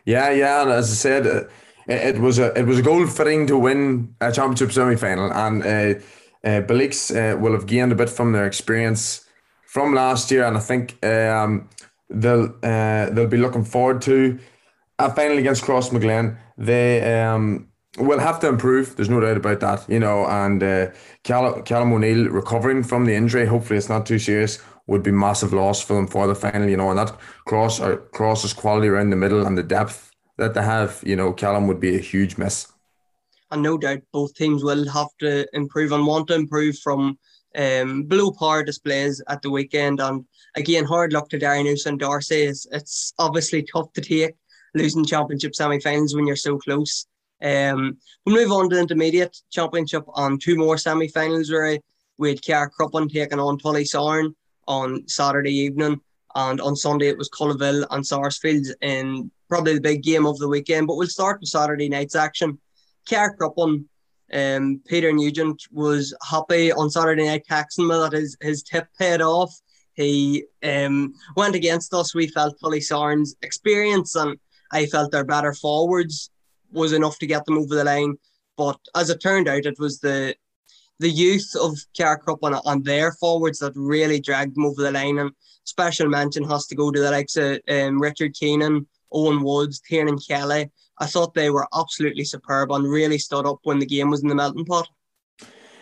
Yeah, 0.05 0.31
yeah, 0.31 0.63
and 0.63 0.71
as 0.71 0.91
I 0.91 0.95
said. 0.95 1.27
Uh, 1.27 1.49
it, 1.89 2.19
was 2.19 2.41
a 2.41 2.53
it 2.59 2.67
was 2.67 2.79
a 2.79 2.83
goal 2.83 3.07
fitting 3.07 3.47
to 3.47 3.57
win 3.57 4.15
a 4.21 4.33
championship 4.33 4.73
semi 4.73 4.97
final, 4.97 5.33
and 5.33 5.63
uh, 5.63 6.01
uh, 6.43 6.61
Belleeks 6.63 7.15
uh, 7.15 7.39
will 7.39 7.53
have 7.53 7.67
gained 7.67 7.93
a 7.93 7.95
bit 7.95 8.11
from 8.11 8.33
their 8.33 8.47
experience 8.47 9.25
from 9.67 9.95
last 9.95 10.31
year, 10.31 10.45
and 10.45 10.57
I 10.57 10.61
think 10.61 11.05
um, 11.05 11.69
they'll 12.11 12.55
uh, 12.63 13.11
they'll 13.11 13.27
be 13.27 13.37
looking 13.37 13.65
forward 13.65 14.03
to 14.03 14.39
a 14.99 15.13
final 15.15 15.39
against 15.39 15.65
Crossmaglen. 15.65 16.39
They 16.57 17.21
um, 17.21 17.69
will 17.99 18.19
have 18.19 18.41
to 18.41 18.49
improve. 18.49 18.97
There's 18.97 19.11
no 19.11 19.21
doubt 19.21 19.37
about 19.37 19.61
that, 19.61 19.89
you 19.89 19.99
know. 19.99 20.27
And 20.27 20.63
uh, 20.63 20.91
Callum, 21.23 21.63
Callum 21.63 21.93
O'Neill 21.93 22.29
recovering 22.29 22.83
from 22.83 23.05
the 23.05 23.15
injury, 23.15 23.47
hopefully 23.47 23.79
it's 23.79 23.89
not 23.89 24.07
too 24.07 24.19
serious, 24.19 24.59
would 24.87 25.03
be 25.03 25.11
massive 25.11 25.53
loss 25.53 25.83
for 25.83 25.95
them 25.95 26.07
for 26.07 26.27
the 26.27 26.35
final, 26.35 26.69
you 26.69 26.77
know. 26.77 26.91
And 26.91 26.99
that 26.99 27.17
cross 27.47 27.81
or 27.81 27.99
crosses 28.13 28.53
quality 28.53 28.89
around 28.89 29.11
the 29.11 29.17
middle 29.17 29.47
and 29.47 29.57
the 29.57 29.63
depth 29.63 30.11
that 30.39 30.55
they 30.55 30.63
have, 30.63 31.03
you 31.05 31.17
know, 31.17 31.33
Callum 31.33 31.67
would 31.67 31.81
be 31.81 31.97
a 31.97 32.01
huge 32.01 32.37
miss. 32.39 32.73
And 33.51 33.63
no 33.63 33.79
doubt 33.79 34.01
both 34.13 34.35
teams 34.35 34.65
will 34.65 34.89
have 34.91 35.09
to 35.21 35.47
improve 35.55 35.93
and 35.93 36.07
want 36.07 36.29
to 36.29 36.35
improve 36.35 36.79
from 36.79 37.19
um, 37.55 38.05
below 38.05 38.33
power 38.33 38.63
displays 38.63 39.23
at 39.29 39.43
the 39.43 39.51
weekend. 39.51 40.01
And 40.01 40.25
again, 40.57 40.85
hard 40.85 41.13
luck 41.13 41.29
to 41.31 41.39
Derrynoosa 41.39 41.87
and 41.87 41.99
Dorsey. 41.99 42.43
It's, 42.43 42.67
it's 42.73 43.15
obviously 43.19 43.63
tough 43.63 43.93
to 43.93 44.01
take 44.01 44.35
losing 44.75 45.05
championship 45.05 45.55
semi-finals 45.55 46.15
when 46.15 46.27
you're 46.27 46.37
so 46.37 46.59
close. 46.59 47.07
Um, 47.43 47.99
we'll 48.25 48.37
move 48.37 48.53
on 48.53 48.69
to 48.69 48.77
the 48.77 48.81
intermediate 48.81 49.37
championship 49.51 50.05
on 50.09 50.39
two 50.39 50.57
more 50.57 50.79
semi-finals. 50.79 51.51
Where 51.51 51.79
we 52.19 52.31
had 52.31 52.41
Carrickcruppen 52.41 53.13
taking 53.13 53.39
on 53.39 53.59
Tullysaran 53.59 54.35
on 54.67 55.07
Saturday 55.07 55.55
evening, 55.55 56.01
and 56.35 56.61
on 56.61 56.77
Sunday 56.77 57.09
it 57.09 57.19
was 57.19 57.31
Cullaville 57.31 57.87
and 57.91 58.07
Sarsfields 58.07 58.75
in 58.81 59.31
probably 59.49 59.75
the 59.75 59.81
big 59.81 60.03
game 60.03 60.27
of 60.27 60.39
the 60.39 60.49
weekend. 60.49 60.87
But 60.87 60.97
we'll 60.97 61.09
start 61.09 61.41
with 61.41 61.51
Saturday 61.51 61.89
night's 61.89 62.17
action. 62.17 62.59
Carrickcruppen, 63.09 63.85
um, 64.33 64.81
Peter 64.87 65.13
Nugent 65.13 65.63
was 65.73 66.15
happy 66.29 66.73
on 66.73 66.91
Saturday 66.91 67.27
night 67.27 67.45
me 67.79 67.87
that 67.89 68.13
his, 68.13 68.37
his 68.41 68.63
tip 68.63 68.89
paid 68.99 69.23
off. 69.23 69.55
He 69.95 70.45
um, 70.63 71.15
went 71.37 71.55
against 71.55 71.95
us. 71.95 72.15
We 72.15 72.27
felt 72.29 72.61
Tullysaran's 72.61 73.37
experience 73.43 74.15
and 74.15 74.37
I 74.73 74.87
felt 74.87 75.13
their 75.13 75.25
better 75.25 75.55
forwards 75.55 76.31
was 76.73 76.93
enough 76.93 77.19
to 77.21 77.27
get 77.27 77.45
them 77.45 77.59
over 77.59 77.75
the 77.75 77.85
line. 77.85 78.17
But 78.57 78.79
as 78.95 79.11
it 79.11 79.21
turned 79.21 79.49
out, 79.49 79.67
it 79.67 79.79
was 79.79 80.01
the 80.01 80.35
the 80.99 81.11
youth 81.11 81.51
of 81.61 81.77
Carrickcruppen 81.99 82.59
and 82.65 82.83
their 82.83 83.13
forwards 83.13 83.59
that 83.59 83.75
really 83.77 84.19
dragged 84.19 84.57
them 84.57 84.65
over 84.65 84.83
the 84.83 84.91
line. 84.91 85.19
And 85.19 85.31
special 85.65 86.09
mention 86.09 86.43
has 86.45 86.67
to 86.69 86.75
go 86.75 86.91
to 86.91 87.01
the 87.01 87.11
likes 87.11 87.37
of 87.37 87.61
um, 87.69 88.01
Richard 88.01 88.33
Keenan, 88.33 88.87
Owen 89.13 89.43
Woods, 89.43 89.81
Tiernan 89.81 90.19
Kelly. 90.19 90.71
I 90.99 91.07
thought 91.07 91.35
they 91.35 91.51
were 91.51 91.67
absolutely 91.75 92.25
superb 92.25 92.71
and 92.73 92.91
really 92.91 93.19
stood 93.19 93.47
up 93.47 93.61
when 93.65 93.79
the 93.79 93.87
game 93.87 94.11
was 94.11 94.23
in 94.23 94.29
the 94.29 94.35
melting 94.35 94.65
pot. 94.65 94.89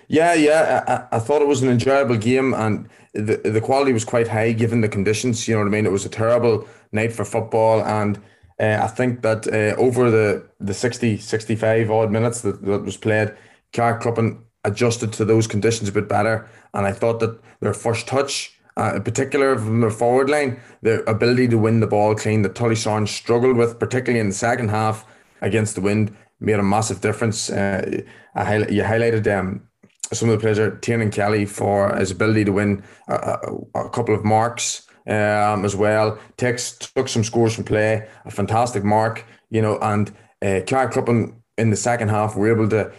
Yeah, 0.08 0.34
yeah, 0.34 1.06
I, 1.10 1.16
I 1.16 1.18
thought 1.18 1.40
it 1.40 1.48
was 1.48 1.62
an 1.62 1.70
enjoyable 1.70 2.16
game 2.16 2.52
and 2.52 2.88
the 3.14 3.36
the 3.36 3.60
quality 3.60 3.92
was 3.92 4.04
quite 4.04 4.28
high 4.28 4.52
given 4.52 4.80
the 4.80 4.88
conditions. 4.88 5.46
You 5.46 5.54
know 5.54 5.60
what 5.60 5.68
I 5.68 5.70
mean? 5.70 5.86
It 5.86 5.92
was 5.92 6.04
a 6.04 6.10
terrible 6.10 6.66
night 6.92 7.12
for 7.12 7.24
football, 7.24 7.82
and 7.84 8.18
uh, 8.60 8.80
I 8.82 8.88
think 8.88 9.22
that 9.22 9.46
uh, 9.46 9.80
over 9.80 10.10
the 10.10 10.46
the 10.60 10.74
60, 10.74 11.18
65 11.18 11.90
odd 11.90 12.10
minutes 12.10 12.42
that, 12.42 12.62
that 12.64 12.84
was 12.84 12.96
played, 12.96 13.34
Carrickcruppen 13.72 14.42
adjusted 14.64 15.12
to 15.12 15.24
those 15.24 15.46
conditions 15.46 15.88
a 15.88 15.92
bit 15.92 16.08
better, 16.08 16.48
and 16.74 16.86
I 16.86 16.92
thought 16.92 17.20
that 17.20 17.40
their 17.60 17.74
first 17.74 18.06
touch 18.06 18.53
uh, 18.76 18.94
in 18.96 19.02
particular 19.02 19.56
from 19.56 19.80
the 19.80 19.90
forward 19.90 20.28
line, 20.28 20.60
the 20.82 21.08
ability 21.08 21.48
to 21.48 21.58
win 21.58 21.80
the 21.80 21.86
ball 21.86 22.14
clean 22.14 22.42
that 22.42 22.54
Tullysaran 22.54 23.06
struggled 23.08 23.56
with, 23.56 23.78
particularly 23.78 24.20
in 24.20 24.28
the 24.28 24.34
second 24.34 24.68
half 24.70 25.06
against 25.40 25.74
the 25.74 25.80
wind, 25.80 26.16
made 26.40 26.58
a 26.58 26.62
massive 26.62 27.00
difference. 27.00 27.50
Uh, 27.50 28.02
I 28.34 28.56
you 28.58 28.82
highlighted 28.82 29.26
um, 29.38 29.68
some 30.12 30.28
of 30.28 30.34
the 30.34 30.40
players, 30.40 30.78
Tiernan 30.80 31.10
Kelly, 31.10 31.46
for 31.46 31.94
his 31.96 32.10
ability 32.10 32.44
to 32.44 32.52
win 32.52 32.82
a, 33.08 33.38
a, 33.74 33.86
a 33.86 33.90
couple 33.90 34.14
of 34.14 34.24
marks 34.24 34.86
um, 35.06 35.64
as 35.64 35.76
well. 35.76 36.18
Takes 36.36 36.72
took 36.72 37.08
some 37.08 37.24
scores 37.24 37.54
from 37.54 37.64
play, 37.64 38.08
a 38.24 38.30
fantastic 38.30 38.84
mark, 38.84 39.24
you 39.50 39.62
know, 39.62 39.78
and 39.80 40.10
uh, 40.42 40.60
Carrickcruppen 40.66 41.34
in 41.56 41.70
the 41.70 41.76
second 41.76 42.08
half 42.08 42.36
were 42.36 42.50
able 42.50 42.68
to 42.68 42.92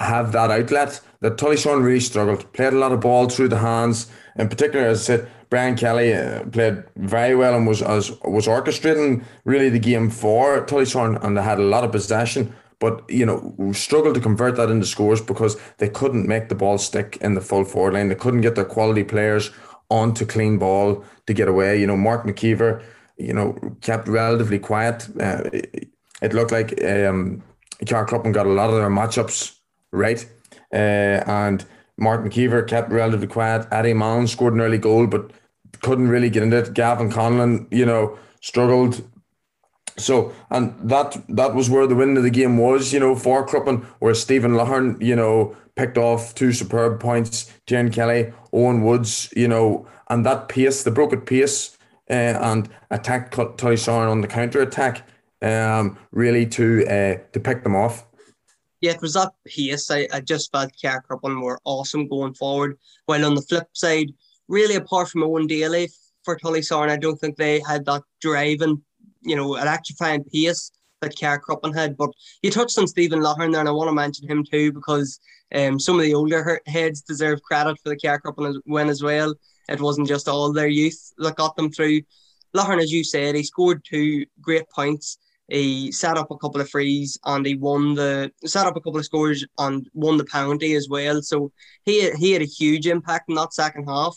have 0.00 0.32
that 0.32 0.50
outlet 0.50 1.00
that 1.20 1.36
Tullysaran 1.36 1.84
really 1.84 2.00
struggled. 2.00 2.50
Played 2.52 2.72
a 2.72 2.78
lot 2.78 2.92
of 2.92 3.00
ball 3.00 3.28
through 3.28 3.48
the 3.48 3.58
hands. 3.58 4.10
In 4.36 4.48
particular, 4.48 4.86
as 4.86 5.00
I 5.00 5.02
said, 5.02 5.28
Brian 5.50 5.76
Kelly 5.76 6.14
uh, 6.14 6.44
played 6.44 6.82
very 6.96 7.34
well 7.34 7.54
and 7.54 7.66
was 7.66 7.82
as 7.82 8.10
was 8.22 8.46
orchestrating 8.46 9.24
really 9.44 9.68
the 9.68 9.78
game 9.78 10.08
for 10.08 10.64
Tullysaran, 10.64 11.22
and 11.22 11.36
they 11.36 11.42
had 11.42 11.58
a 11.58 11.62
lot 11.62 11.84
of 11.84 11.92
possession. 11.92 12.54
But 12.78 13.04
you 13.10 13.26
know, 13.26 13.72
struggled 13.72 14.14
to 14.14 14.20
convert 14.20 14.56
that 14.56 14.70
into 14.70 14.86
scores 14.86 15.20
because 15.20 15.60
they 15.78 15.88
couldn't 15.88 16.26
make 16.26 16.48
the 16.48 16.54
ball 16.54 16.78
stick 16.78 17.18
in 17.20 17.34
the 17.34 17.40
full 17.40 17.64
forward 17.64 17.94
line. 17.94 18.08
They 18.08 18.14
couldn't 18.14 18.40
get 18.40 18.54
their 18.54 18.64
quality 18.64 19.04
players 19.04 19.50
onto 19.90 20.24
clean 20.24 20.56
ball 20.56 21.04
to 21.26 21.34
get 21.34 21.48
away. 21.48 21.78
You 21.78 21.86
know, 21.86 21.96
Mark 21.96 22.24
McKeever, 22.24 22.82
you 23.18 23.34
know, 23.34 23.58
kept 23.82 24.08
relatively 24.08 24.58
quiet. 24.58 25.08
Uh, 25.20 25.42
it, 26.22 26.32
looked 26.32 26.52
like 26.52 26.72
um, 26.84 27.42
Carrickcruppen 27.84 28.32
got 28.32 28.46
a 28.46 28.50
lot 28.50 28.70
of 28.70 28.76
their 28.76 28.88
matchups 28.88 29.59
right? 29.92 30.24
Uh, 30.72 31.22
and 31.26 31.64
Mark 31.98 32.24
McKeever 32.24 32.66
kept 32.66 32.90
relatively 32.90 33.26
quiet. 33.26 33.66
Eddie 33.70 33.94
Mallon 33.94 34.26
scored 34.26 34.54
an 34.54 34.60
early 34.60 34.78
goal, 34.78 35.06
but 35.06 35.32
couldn't 35.82 36.08
really 36.08 36.30
get 36.30 36.42
into 36.42 36.58
it. 36.58 36.74
Gavin 36.74 37.10
Conlon, 37.10 37.66
you 37.70 37.86
know, 37.86 38.18
struggled 38.40 39.02
so 40.00 40.32
and 40.50 40.74
that 40.88 41.20
that 41.28 41.54
was 41.54 41.68
where 41.68 41.86
the 41.86 41.94
win 41.94 42.16
of 42.16 42.22
the 42.22 42.30
game 42.30 42.58
was, 42.58 42.92
you 42.92 43.00
know, 43.00 43.14
for 43.14 43.46
Cruppen, 43.46 43.84
where 43.98 44.14
Stephen 44.14 44.52
Lahern, 44.52 45.00
you 45.02 45.14
know, 45.14 45.56
picked 45.76 45.98
off 45.98 46.34
two 46.34 46.52
superb 46.52 47.00
points, 47.00 47.52
Kieran 47.66 47.90
Kelly, 47.90 48.32
Owen 48.52 48.82
Woods, 48.82 49.32
you 49.36 49.48
know, 49.48 49.86
and 50.08 50.24
that 50.26 50.48
pace, 50.48 50.82
the 50.82 50.90
broken 50.90 51.20
pace, 51.20 51.76
uh, 52.08 52.12
and 52.12 52.68
attacked 52.90 53.34
Tullysaran 53.34 54.10
on 54.10 54.20
the 54.20 54.26
counter 54.26 54.60
attack, 54.60 55.06
um, 55.42 55.98
really 56.12 56.46
to 56.46 56.86
uh, 56.86 57.18
to 57.32 57.40
pick 57.40 57.62
them 57.62 57.76
off. 57.76 58.06
Yeah, 58.80 58.92
it 58.92 59.02
was 59.02 59.14
that 59.14 59.32
pace. 59.46 59.90
I, 59.90 60.08
I 60.12 60.20
just 60.20 60.50
felt 60.52 60.72
Carrickcruppen 60.82 61.42
were 61.42 61.60
awesome 61.64 62.08
going 62.08 62.34
forward. 62.34 62.78
While 63.06 63.26
on 63.26 63.34
the 63.34 63.42
flip 63.42 63.68
side, 63.72 64.12
really 64.48 64.76
apart 64.76 65.08
from 65.08 65.22
Owen 65.22 65.46
Daly 65.46 65.90
for 66.24 66.36
Tullysaran, 66.36 66.88
I 66.88 66.96
don't 66.96 67.16
think 67.16 67.36
they 67.36 67.60
had 67.66 67.84
that 67.86 68.02
driving 68.20 68.82
you 69.22 69.36
know, 69.36 69.56
electrifying 69.56 70.24
pace 70.24 70.70
that 71.00 71.16
Carrickcruppen 71.16 71.74
had. 71.74 71.96
But 71.96 72.10
you 72.42 72.50
touched 72.50 72.78
on 72.78 72.86
Stephen 72.86 73.20
Lahern 73.20 73.52
there, 73.52 73.60
and 73.60 73.68
I 73.68 73.72
want 73.72 73.88
to 73.88 73.94
mention 73.94 74.28
him 74.28 74.44
too 74.44 74.72
because 74.72 75.20
um, 75.54 75.78
some 75.78 75.96
of 75.96 76.02
the 76.02 76.14
older 76.14 76.60
heads 76.66 77.02
deserve 77.02 77.42
credit 77.42 77.78
for 77.82 77.90
the 77.90 77.96
Carrickcruppen 77.96 78.60
win 78.66 78.88
as 78.88 79.02
well. 79.02 79.34
It 79.68 79.80
wasn't 79.80 80.08
just 80.08 80.28
all 80.28 80.52
their 80.52 80.68
youth 80.68 81.12
that 81.18 81.36
got 81.36 81.56
them 81.56 81.70
through. 81.70 82.02
Lahern, 82.54 82.82
as 82.82 82.92
you 82.92 83.04
said, 83.04 83.34
he 83.34 83.44
scored 83.44 83.84
two 83.84 84.26
great 84.40 84.68
points. 84.70 85.18
He 85.50 85.92
set 85.92 86.16
up 86.16 86.30
a 86.30 86.36
couple 86.36 86.60
of 86.60 86.70
frees 86.70 87.18
and 87.24 87.44
he 87.44 87.56
won 87.56 87.94
the 87.94 88.30
set 88.44 88.66
up 88.66 88.76
a 88.76 88.80
couple 88.80 88.98
of 88.98 89.04
scores 89.04 89.44
and 89.58 89.88
won 89.94 90.16
the 90.16 90.24
penalty 90.24 90.74
as 90.74 90.88
well. 90.88 91.22
So 91.22 91.52
he 91.84 92.10
he 92.12 92.32
had 92.32 92.42
a 92.42 92.46
huge 92.46 92.86
impact 92.86 93.28
in 93.28 93.34
that 93.36 93.52
second 93.52 93.84
half. 93.88 94.16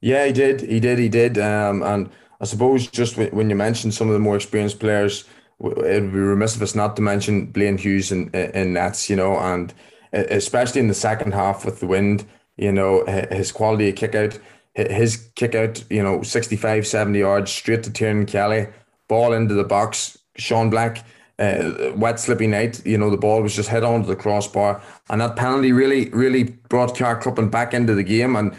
Yeah, 0.00 0.26
he 0.26 0.32
did. 0.32 0.60
He 0.60 0.80
did. 0.80 0.98
He 0.98 1.08
did. 1.08 1.38
Um, 1.38 1.82
and 1.82 2.10
I 2.40 2.44
suppose 2.44 2.86
just 2.86 3.16
when 3.16 3.50
you 3.50 3.56
mentioned 3.56 3.94
some 3.94 4.08
of 4.08 4.14
the 4.14 4.20
more 4.20 4.36
experienced 4.36 4.78
players, 4.78 5.24
it 5.60 6.02
would 6.02 6.12
be 6.12 6.18
remiss 6.18 6.54
of 6.54 6.62
us 6.62 6.74
not 6.74 6.94
to 6.96 7.02
mention 7.02 7.46
Blaine 7.46 7.78
Hughes 7.78 8.12
in, 8.12 8.30
in 8.30 8.74
nets, 8.74 9.10
you 9.10 9.16
know, 9.16 9.36
and 9.38 9.74
especially 10.12 10.80
in 10.80 10.88
the 10.88 10.94
second 10.94 11.32
half 11.34 11.64
with 11.64 11.80
the 11.80 11.86
wind, 11.86 12.24
you 12.56 12.72
know, 12.72 13.04
his 13.30 13.50
quality 13.50 13.88
of 13.88 13.96
kick 13.96 14.14
out, 14.14 14.38
his 14.74 15.30
kick 15.34 15.54
out, 15.56 15.82
you 15.90 16.02
know, 16.02 16.22
65, 16.22 16.86
70 16.86 17.18
yards 17.18 17.50
straight 17.50 17.82
to 17.82 17.92
Tiernan 17.92 18.26
Kelly, 18.26 18.68
ball 19.08 19.32
into 19.32 19.54
the 19.54 19.64
box, 19.64 20.18
Sean 20.36 20.70
Black. 20.70 21.04
Uh, 21.40 21.92
wet 21.94 22.18
slippy 22.18 22.48
night, 22.48 22.84
you 22.84 22.98
know, 22.98 23.10
the 23.10 23.16
ball 23.16 23.40
was 23.40 23.54
just 23.54 23.68
hit 23.68 23.84
onto 23.84 24.08
the 24.08 24.16
crossbar, 24.16 24.82
and 25.08 25.20
that 25.20 25.36
penalty 25.36 25.70
really, 25.70 26.08
really 26.08 26.42
brought 26.42 26.96
Carrickcruppen 26.96 27.48
back 27.48 27.72
into 27.72 27.94
the 27.94 28.02
game. 28.02 28.34
And 28.34 28.56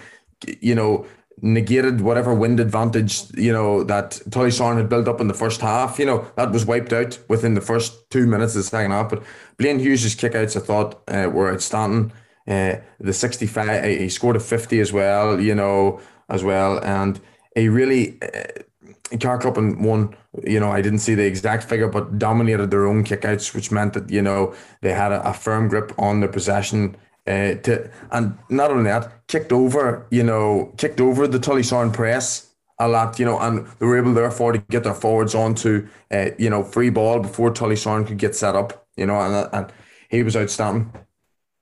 you 0.61 0.75
know, 0.75 1.05
negated 1.41 2.01
whatever 2.01 2.33
wind 2.33 2.59
advantage 2.59 3.23
you 3.35 3.51
know 3.51 3.83
that 3.83 4.11
Tullysaran 4.29 4.77
had 4.77 4.89
built 4.89 5.07
up 5.07 5.21
in 5.21 5.27
the 5.27 5.33
first 5.33 5.61
half. 5.61 5.99
You 5.99 6.05
know 6.05 6.31
that 6.35 6.51
was 6.51 6.65
wiped 6.65 6.93
out 6.93 7.19
within 7.27 7.53
the 7.53 7.61
first 7.61 8.09
two 8.09 8.25
minutes 8.25 8.55
of 8.55 8.61
the 8.61 8.69
second 8.69 8.91
half. 8.91 9.09
But 9.09 9.23
Blaine 9.57 9.79
Hughes' 9.79 10.15
kickouts, 10.15 10.55
I 10.55 10.59
thought, 10.59 11.01
uh, 11.07 11.29
were 11.29 11.51
outstanding. 11.51 12.11
Uh, 12.47 12.77
the 12.99 13.13
sixty-five, 13.13 13.83
he 13.83 14.09
scored 14.09 14.35
a 14.35 14.39
fifty 14.39 14.79
as 14.79 14.91
well. 14.91 15.39
You 15.39 15.55
know 15.55 15.99
as 16.29 16.43
well, 16.43 16.79
and 16.83 17.19
he 17.55 17.69
really. 17.69 18.21
Uh, 18.21 18.63
Carrickcruppen 19.11 19.79
won, 19.79 20.15
you 20.43 20.59
know, 20.59 20.71
I 20.71 20.81
didn't 20.81 20.99
see 20.99 21.15
the 21.15 21.25
exact 21.25 21.63
figure, 21.63 21.87
but 21.87 22.19
dominated 22.19 22.71
their 22.71 22.85
own 22.87 23.03
kickouts, 23.03 23.53
which 23.55 23.71
meant 23.71 23.93
that, 23.93 24.09
you 24.09 24.21
know, 24.21 24.53
they 24.81 24.93
had 24.93 25.11
a, 25.11 25.27
a 25.27 25.33
firm 25.33 25.67
grip 25.67 25.91
on 25.97 26.19
their 26.19 26.29
possession 26.29 26.95
uh, 27.27 27.53
to 27.55 27.89
and 28.11 28.37
not 28.49 28.71
only 28.71 28.85
that, 28.85 29.27
kicked 29.27 29.51
over, 29.51 30.07
you 30.09 30.23
know, 30.23 30.73
kicked 30.77 30.99
over 30.99 31.27
the 31.27 31.39
Tullysaran 31.39 31.93
press 31.93 32.49
a 32.79 32.87
lot, 32.87 33.19
you 33.19 33.25
know, 33.25 33.39
and 33.39 33.67
they 33.79 33.85
were 33.85 33.97
able 33.97 34.13
therefore 34.13 34.53
to 34.53 34.57
get 34.69 34.83
their 34.83 34.93
forwards 34.93 35.35
onto, 35.35 35.87
uh, 36.11 36.29
you 36.37 36.49
know, 36.49 36.63
free 36.63 36.89
ball 36.89 37.19
before 37.19 37.51
Tullysaran 37.51 38.07
could 38.07 38.17
get 38.17 38.35
set 38.35 38.55
up, 38.55 38.87
you 38.95 39.05
know, 39.05 39.19
and 39.19 39.49
and 39.53 39.73
he 40.09 40.23
was 40.23 40.35
outstanding. 40.35 40.91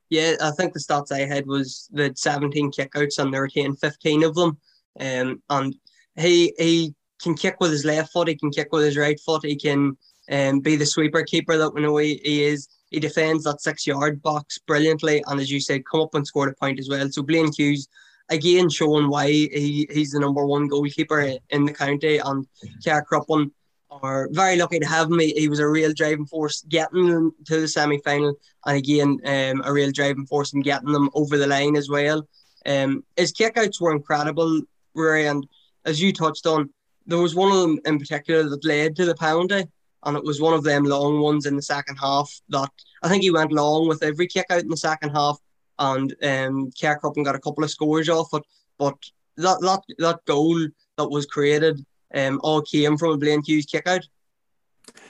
Yeah, 0.10 0.36
I 0.41 0.51
think 0.51 0.74
the 0.74 0.79
stats 0.79 1.12
I 1.12 1.25
had 1.25 1.46
was 1.48 1.89
the 1.91 2.13
17 2.15 2.72
kickouts 2.72 3.19
and 3.19 3.34
they 3.34 3.39
retained 3.39 3.79
15 3.79 4.24
of 4.24 4.36
them. 4.36 4.57
Um, 5.00 5.41
and 5.50 5.75
he 6.15 6.53
he 6.57 6.96
can 7.21 7.36
kick 7.36 7.57
with 7.59 7.71
his 7.71 7.86
left 7.86 8.12
foot, 8.12 8.27
he 8.27 8.36
can 8.36 8.51
kick 8.51 8.69
with 8.71 8.83
his 8.83 8.97
right 8.97 9.19
foot, 9.19 9.45
he 9.45 9.55
can 9.55 9.97
um, 10.31 10.59
be 10.59 10.75
the 10.75 10.86
sweeper 10.86 11.24
keeper 11.24 11.57
that 11.57 11.74
we 11.74 11.81
know 11.81 11.97
he, 11.97 12.19
he 12.24 12.43
is. 12.43 12.67
He 12.89 13.00
defends 13.00 13.43
that 13.43 13.62
six 13.62 13.86
yard 13.86 14.21
box 14.21 14.57
brilliantly, 14.59 15.24
and 15.27 15.39
as 15.39 15.51
you 15.51 15.59
said, 15.59 15.86
come 15.86 16.01
up 16.01 16.15
and 16.15 16.25
scored 16.25 16.50
a 16.50 16.55
point 16.55 16.79
as 16.79 16.89
well. 16.89 17.09
So 17.09 17.21
Blaine 17.21 17.51
Hughes 17.55 17.88
again 18.29 18.69
showing 18.69 19.09
why 19.09 19.27
he, 19.27 19.88
he's 19.89 20.12
the 20.12 20.19
number 20.19 20.45
one 20.45 20.67
goalkeeper 20.67 21.33
in 21.50 21.65
the 21.65 21.74
county, 21.74 22.17
and 22.17 22.47
Carrickcruppen 22.86 23.51
are 23.89 24.29
very 24.31 24.57
lucky 24.57 24.79
to 24.79 24.86
have 24.86 25.09
him. 25.09 25.19
He, 25.19 25.31
he, 25.31 25.50
was 25.50 25.59
a 25.59 25.67
real 25.67 25.93
driving 25.93 26.25
force 26.25 26.62
getting 26.67 27.09
them 27.09 27.33
to 27.45 27.62
the 27.62 27.67
semi 27.67 28.00
final, 28.00 28.36
and 28.65 28.77
again 28.77 29.19
um, 29.25 29.62
a 29.65 29.71
real 29.71 29.91
driving 29.91 30.25
force 30.25 30.53
in 30.53 30.62
getting 30.62 30.91
them 30.91 31.09
over 31.13 31.38
the 31.38 31.47
line 31.47 31.75
as 31.75 31.89
well. 31.89 32.27
Um, 32.65 33.03
his 33.15 33.33
kickouts 33.33 33.79
were 33.79 33.93
incredible, 33.93 34.62
Ruairi, 34.95 35.29
and 35.29 35.47
as 35.86 36.01
you 36.01 36.12
touched 36.12 36.45
on, 36.45 36.69
there 37.08 37.18
was 37.18 37.36
one 37.36 37.52
of 37.52 37.62
them 37.62 37.80
in 37.86 37.98
particular 37.98 38.44
that 38.50 38.66
led 38.66 38.96
to 38.96 39.06
the 39.06 39.16
penalty 39.16 39.66
and 40.04 40.16
it 40.16 40.24
was 40.24 40.40
one 40.40 40.54
of 40.54 40.64
them 40.64 40.84
long 40.84 41.20
ones 41.20 41.46
in 41.46 41.56
the 41.56 41.62
second 41.62 41.98
half 41.98 42.32
that 42.50 42.70
I 43.04 43.10
think 43.10 43.24
he 43.24 43.32
went 43.32 43.52
long 43.52 43.88
with 43.88 44.04
every 44.04 44.28
kick 44.28 44.46
out 44.50 44.62
in 44.62 44.70
the 44.70 44.78
second 44.78 45.10
half, 45.10 45.38
and 45.80 46.12
um, 46.24 46.72
Carrickcruppen 46.72 47.26
got 47.26 47.36
a 47.36 47.40
couple 47.40 47.64
of 47.64 47.70
scores 47.72 48.10
off 48.10 48.30
it. 48.34 48.44
But 48.78 48.98
that 49.38 49.60
that 49.62 49.82
that 50.00 50.26
goal 50.26 50.60
that 50.98 51.10
was 51.10 51.26
created 51.26 51.86
um, 52.14 52.40
all 52.44 52.62
came 52.62 52.98
from 52.98 53.12
a 53.12 53.18
Blaine 53.18 53.44
Hughes 53.44 53.66
kick 53.66 53.88
out. 53.88 54.08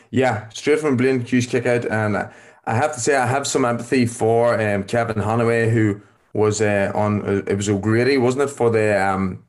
Yeah, 0.10 0.50
straight 0.50 0.80
from 0.80 0.98
Blaine 0.98 1.22
Hughes 1.22 1.48
kick 1.48 1.66
out, 1.66 1.86
and 1.86 2.18
I 2.18 2.74
have 2.74 2.94
to 2.96 3.00
say 3.00 3.16
I 3.16 3.28
have 3.28 3.46
some 3.46 3.66
empathy 3.66 4.06
for 4.06 4.60
um, 4.60 4.84
Kevin 4.84 5.18
Hanaway 5.18 5.72
who 5.72 6.02
was 6.34 6.62
uh, 6.62 6.92
on. 6.96 7.44
It 7.48 7.56
was 7.56 7.70
O'Grady, 7.70 8.18
wasn't 8.18 8.50
it, 8.50 8.54
for 8.54 8.70
the 8.70 9.00
um, 9.00 9.44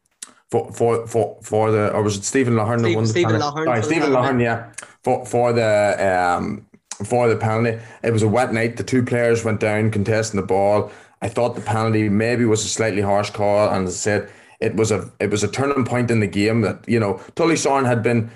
for 0.50 0.72
for 0.72 1.06
for 1.06 1.38
for 1.42 1.70
the 1.70 1.92
or 1.92 2.02
was 2.02 2.16
it 2.16 2.24
Stephen 2.24 2.54
Lahern? 2.54 2.80
Steve, 2.80 3.08
Stephen 3.08 3.40
Lahern. 3.40 3.64
Sorry, 3.64 3.82
Stephen 3.82 4.10
Lahern. 4.10 4.40
Yeah, 4.40 4.72
for 5.02 5.24
for 5.26 5.52
the 5.52 5.96
um 6.04 6.66
for 7.04 7.28
the 7.28 7.36
penalty. 7.36 7.78
It 8.02 8.12
was 8.12 8.22
a 8.22 8.28
wet 8.28 8.52
night. 8.52 8.76
The 8.76 8.84
two 8.84 9.04
players 9.04 9.44
went 9.44 9.60
down 9.60 9.90
contesting 9.90 10.40
the 10.40 10.46
ball. 10.46 10.90
I 11.20 11.28
thought 11.28 11.54
the 11.54 11.60
penalty 11.60 12.08
maybe 12.08 12.44
was 12.44 12.64
a 12.64 12.68
slightly 12.68 13.02
harsh 13.02 13.30
call, 13.30 13.68
and 13.68 13.86
as 13.86 13.94
I 13.94 13.96
said, 13.96 14.30
it 14.60 14.74
was 14.76 14.90
a 14.90 15.10
it 15.20 15.30
was 15.30 15.44
a 15.44 15.48
turning 15.48 15.84
point 15.84 16.10
in 16.10 16.20
the 16.20 16.26
game 16.26 16.62
that 16.62 16.88
you 16.88 16.98
know 16.98 17.14
Tullysaran 17.34 17.86
had 17.86 18.02
been 18.02 18.30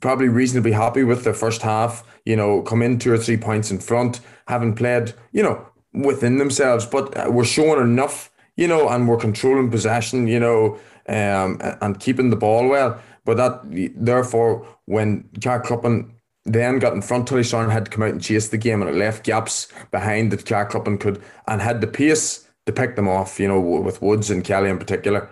probably 0.00 0.28
reasonably 0.28 0.72
happy 0.72 1.04
with 1.04 1.24
the 1.24 1.32
first 1.32 1.62
half. 1.62 2.04
You 2.24 2.36
know, 2.36 2.62
come 2.62 2.82
in 2.82 2.98
two 2.98 3.12
or 3.12 3.18
three 3.18 3.36
points 3.36 3.70
in 3.70 3.78
front, 3.78 4.20
having 4.48 4.74
played 4.74 5.14
you 5.32 5.42
know 5.42 5.66
within 5.92 6.38
themselves, 6.38 6.86
but 6.86 7.16
uh, 7.16 7.30
we're 7.30 7.44
showing 7.44 7.80
enough. 7.80 8.30
You 8.54 8.68
know, 8.68 8.90
and 8.90 9.08
we're 9.08 9.16
controlling 9.16 9.70
possession. 9.70 10.26
You 10.26 10.38
know, 10.38 10.78
um, 11.08 11.58
and 11.80 12.00
keeping 12.00 12.30
the 12.30 12.36
ball 12.36 12.68
well. 12.68 13.00
But 13.24 13.36
that 13.36 13.60
therefore, 13.96 14.66
when 14.86 15.24
Carrickcruppen 15.38 16.10
then 16.44 16.78
got 16.78 16.92
in 16.92 17.02
front, 17.02 17.28
Tullysaran 17.28 17.70
had 17.70 17.84
to 17.84 17.90
come 17.90 18.02
out 18.02 18.10
and 18.10 18.22
chase 18.22 18.48
the 18.48 18.58
game, 18.58 18.82
and 18.82 18.90
it 18.90 18.96
left 18.96 19.24
gaps 19.24 19.68
behind 19.90 20.32
that 20.32 20.44
Carrickcruppen 20.44 20.98
could 20.98 21.22
and 21.46 21.60
had 21.60 21.80
the 21.80 21.86
pace 21.86 22.48
to 22.66 22.72
pick 22.72 22.96
them 22.96 23.08
off. 23.08 23.38
You 23.38 23.48
know, 23.48 23.60
with 23.60 24.02
Woods 24.02 24.30
and 24.30 24.44
Kelly 24.44 24.70
in 24.70 24.78
particular. 24.78 25.30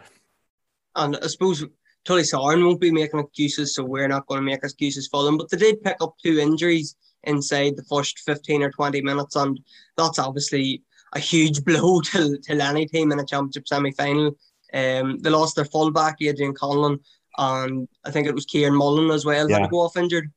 And 0.97 1.17
I 1.23 1.27
suppose 1.27 1.65
Tullysaran 2.07 2.65
won't 2.65 2.81
be 2.81 2.91
making 2.91 3.21
excuses, 3.21 3.75
so 3.75 3.85
we're 3.85 4.09
not 4.09 4.27
going 4.27 4.41
to 4.41 4.45
make 4.45 4.63
excuses 4.63 5.09
for 5.09 5.25
them. 5.25 5.37
But 5.37 5.51
they 5.51 5.57
did 5.57 5.83
pick 5.83 5.97
up 6.01 6.15
two 6.23 6.39
injuries 6.39 6.97
inside 7.25 7.77
the 7.77 7.85
first 7.85 8.19
15 8.21 8.63
or 8.63 8.71
20 8.71 9.03
minutes, 9.03 9.37
and 9.37 9.61
that's 9.97 10.19
obviously 10.19 10.83
a 11.15 11.19
huge 11.19 11.65
blow 11.65 12.01
to, 12.01 12.39
to 12.39 12.53
any 12.53 12.87
team 12.87 13.13
in 13.13 13.21
a 13.21 13.27
championship 13.27 13.69
semi 13.69 13.93
final. 13.93 14.37
Um, 14.73 15.19
they 15.19 15.31
lost 15.31 15.57
their 15.57 15.65
fullback, 15.65 16.17
Adrian 16.21 16.55
Conlon, 16.55 17.01
and 17.39 17.89
I 18.05 18.11
think 18.11 18.27
it 18.27 18.35
was 18.35 18.45
Kieran 18.45 18.75
Mullen 18.75 19.11
as 19.11 19.25
well, 19.25 19.49
yeah. 19.49 19.59
had 19.59 19.65
to 19.65 19.71
go 19.71 19.81
off 19.81 19.97
injured. 19.97 20.31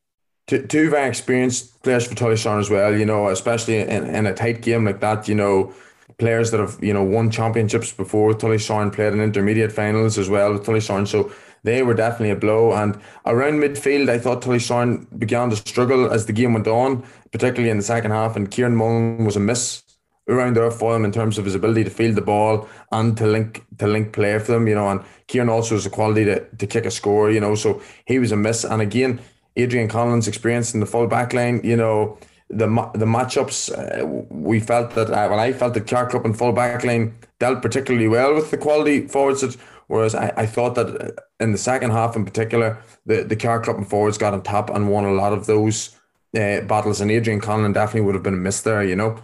Two, 0.47 0.65
two 0.65 0.89
very 0.89 1.07
experienced 1.07 1.81
players 1.83 2.05
for 2.05 2.15
Tullysaran 2.15 2.59
as 2.59 2.69
well, 2.69 2.97
you 2.97 3.05
know, 3.05 3.29
especially 3.29 3.79
in, 3.79 4.13
in 4.13 4.25
a 4.25 4.33
tight 4.33 4.61
game 4.61 4.85
like 4.85 4.99
that, 4.99 5.27
you 5.27 5.35
know, 5.35 5.73
players 6.17 6.51
that 6.51 6.59
have, 6.59 6.77
you 6.81 6.93
know, 6.93 7.03
won 7.03 7.31
championships 7.31 7.91
before 7.93 8.33
Tullysaran 8.33 8.93
played 8.93 9.13
in 9.13 9.21
intermediate 9.21 9.71
finals 9.71 10.17
as 10.17 10.29
well 10.29 10.53
with 10.53 10.65
Tullysaran. 10.65 11.07
So 11.07 11.31
they 11.63 11.81
were 11.81 11.93
definitely 11.93 12.31
a 12.31 12.35
blow. 12.35 12.73
And 12.73 12.99
around 13.25 13.59
midfield, 13.59 14.09
I 14.09 14.19
thought 14.19 14.41
Tullysaran 14.41 15.17
began 15.17 15.49
to 15.49 15.55
struggle 15.55 16.11
as 16.11 16.25
the 16.25 16.33
game 16.33 16.53
went 16.53 16.67
on, 16.67 17.03
particularly 17.31 17.69
in 17.69 17.77
the 17.77 17.83
second 17.83 18.11
half. 18.11 18.35
And 18.35 18.51
Kieran 18.51 18.75
Mullen 18.75 19.23
was 19.23 19.37
a 19.37 19.39
miss 19.39 19.83
around 20.27 20.55
there 20.55 20.71
for 20.71 20.95
him 20.95 21.05
in 21.05 21.11
terms 21.11 21.37
of 21.37 21.45
his 21.45 21.55
ability 21.55 21.83
to 21.83 21.89
field 21.89 22.15
the 22.15 22.21
ball 22.21 22.67
and 22.91 23.17
to 23.17 23.27
link 23.27 23.65
to 23.77 23.87
link 23.87 24.13
play 24.13 24.37
for 24.39 24.53
them, 24.53 24.67
you 24.67 24.75
know. 24.75 24.89
And 24.89 25.01
Kieran 25.27 25.49
also 25.49 25.75
has 25.75 25.85
a 25.85 25.89
quality 25.89 26.25
to, 26.25 26.39
to 26.39 26.67
kick 26.67 26.85
a 26.85 26.91
score, 26.91 27.31
you 27.31 27.39
know. 27.39 27.55
So 27.55 27.81
he 28.05 28.19
was 28.19 28.31
a 28.31 28.37
miss. 28.37 28.63
And 28.63 28.81
again, 28.81 29.19
Adrian 29.55 29.89
Conlon's 29.89 30.27
experience 30.27 30.73
in 30.73 30.79
the 30.79 30.85
full 30.85 31.07
back 31.07 31.33
line, 31.33 31.61
you 31.63 31.75
know, 31.75 32.17
the 32.49 32.67
the 32.93 33.05
matchups, 33.05 33.71
uh, 33.71 34.05
we 34.05 34.59
felt 34.59 34.91
that, 34.95 35.09
uh, 35.09 35.27
well, 35.29 35.39
I 35.39 35.53
felt 35.53 35.73
that 35.73 35.85
Carrickcruppen 35.85 36.37
full 36.37 36.53
back 36.53 36.83
line 36.83 37.15
dealt 37.39 37.61
particularly 37.61 38.07
well 38.07 38.33
with 38.33 38.51
the 38.51 38.57
quality 38.57 39.07
forwards 39.07 39.41
that 39.41 39.57
Whereas 39.87 40.15
I, 40.15 40.33
I 40.35 40.45
thought 40.45 40.75
that 40.75 41.01
uh, 41.01 41.11
in 41.39 41.51
the 41.51 41.57
second 41.57 41.91
half 41.91 42.15
in 42.15 42.25
particular, 42.25 42.79
the, 43.05 43.23
the 43.23 43.73
and 43.77 43.87
forwards 43.87 44.17
got 44.17 44.33
on 44.33 44.41
top 44.41 44.69
and 44.69 44.89
won 44.89 45.05
a 45.05 45.11
lot 45.11 45.33
of 45.33 45.45
those 45.45 45.95
uh, 46.35 46.61
battles. 46.61 47.01
And 47.01 47.11
Adrian 47.11 47.41
Conlon 47.41 47.73
definitely 47.73 48.01
would 48.01 48.15
have 48.15 48.23
been 48.23 48.33
a 48.33 48.37
miss 48.37 48.61
there, 48.61 48.83
you 48.83 48.95
know. 48.95 49.19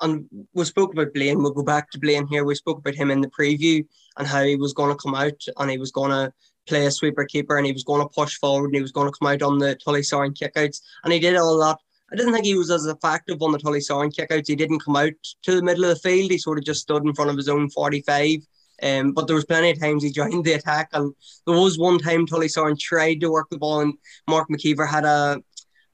And 0.00 0.26
we 0.52 0.64
spoke 0.64 0.92
about 0.92 1.14
Blaine. 1.14 1.42
We'll 1.42 1.52
go 1.52 1.62
back 1.62 1.90
to 1.90 1.98
Blaine 1.98 2.26
here. 2.26 2.44
We 2.44 2.54
spoke 2.54 2.78
about 2.78 2.94
him 2.94 3.10
in 3.10 3.20
the 3.20 3.30
preview 3.30 3.86
and 4.18 4.26
how 4.26 4.42
he 4.42 4.56
was 4.56 4.72
going 4.72 4.90
to 4.90 5.02
come 5.02 5.14
out 5.14 5.40
and 5.56 5.70
he 5.70 5.78
was 5.78 5.90
going 5.90 6.10
to 6.10 6.32
play 6.66 6.86
a 6.86 6.90
sweeper 6.90 7.24
keeper 7.24 7.56
and 7.56 7.66
he 7.66 7.72
was 7.72 7.84
going 7.84 8.00
to 8.00 8.08
push 8.08 8.36
forward 8.38 8.66
and 8.66 8.76
he 8.76 8.82
was 8.82 8.92
going 8.92 9.10
to 9.10 9.18
come 9.18 9.28
out 9.28 9.42
on 9.42 9.58
the 9.58 9.76
Tullysaran 9.76 10.36
kickouts. 10.36 10.80
And 11.04 11.12
he 11.12 11.18
did 11.18 11.36
all 11.36 11.58
that. 11.58 11.78
I 12.12 12.16
didn't 12.16 12.32
think 12.32 12.44
he 12.44 12.56
was 12.56 12.70
as 12.70 12.86
effective 12.86 13.42
on 13.42 13.52
the 13.52 13.58
Tullysaran 13.58 14.14
kickouts. 14.14 14.46
He 14.46 14.56
didn't 14.56 14.84
come 14.84 14.96
out 14.96 15.12
to 15.42 15.56
the 15.56 15.62
middle 15.62 15.84
of 15.84 15.90
the 15.90 15.96
field. 15.96 16.30
He 16.30 16.38
sort 16.38 16.58
of 16.58 16.64
just 16.64 16.82
stood 16.82 17.04
in 17.04 17.14
front 17.14 17.30
of 17.30 17.36
his 17.36 17.48
own 17.48 17.70
45. 17.70 18.40
Um, 18.82 19.12
but 19.12 19.26
there 19.26 19.36
was 19.36 19.44
plenty 19.44 19.70
of 19.70 19.80
times 19.80 20.02
he 20.02 20.10
joined 20.10 20.44
the 20.44 20.54
attack, 20.54 20.90
and 20.92 21.14
there 21.46 21.56
was 21.56 21.78
one 21.78 21.98
time 21.98 22.26
Tullysaran 22.26 22.78
tried 22.78 23.20
to 23.20 23.30
work 23.30 23.48
the 23.50 23.58
ball, 23.58 23.80
and 23.80 23.94
Mark 24.28 24.48
McKeever 24.48 24.86
had 24.86 25.04
a 25.04 25.40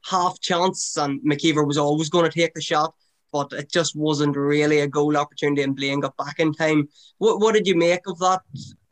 half 0.05 0.41
chance, 0.41 0.97
and 0.97 1.21
McKeever 1.23 1.67
was 1.67 1.79
always 1.79 2.09
going 2.09 2.25
to 2.25 2.31
take 2.31 2.55
the 2.55 2.61
shot, 2.61 2.95
but 3.33 3.53
it 3.53 3.71
just 3.71 3.97
wasn't 3.97 4.37
really 4.37 4.81
a 4.81 4.87
goal 4.87 5.17
opportunity, 5.17 5.63
and 5.63 5.77
Blaine 5.77 6.01
got 6.01 6.17
back 6.17 6.39
in 6.39 6.53
time. 6.53 6.89
What 7.19 7.41
what 7.41 7.55
did 7.55 7.67
you 7.67 7.77
make 7.77 8.07
of 8.07 8.19
that, 8.19 8.41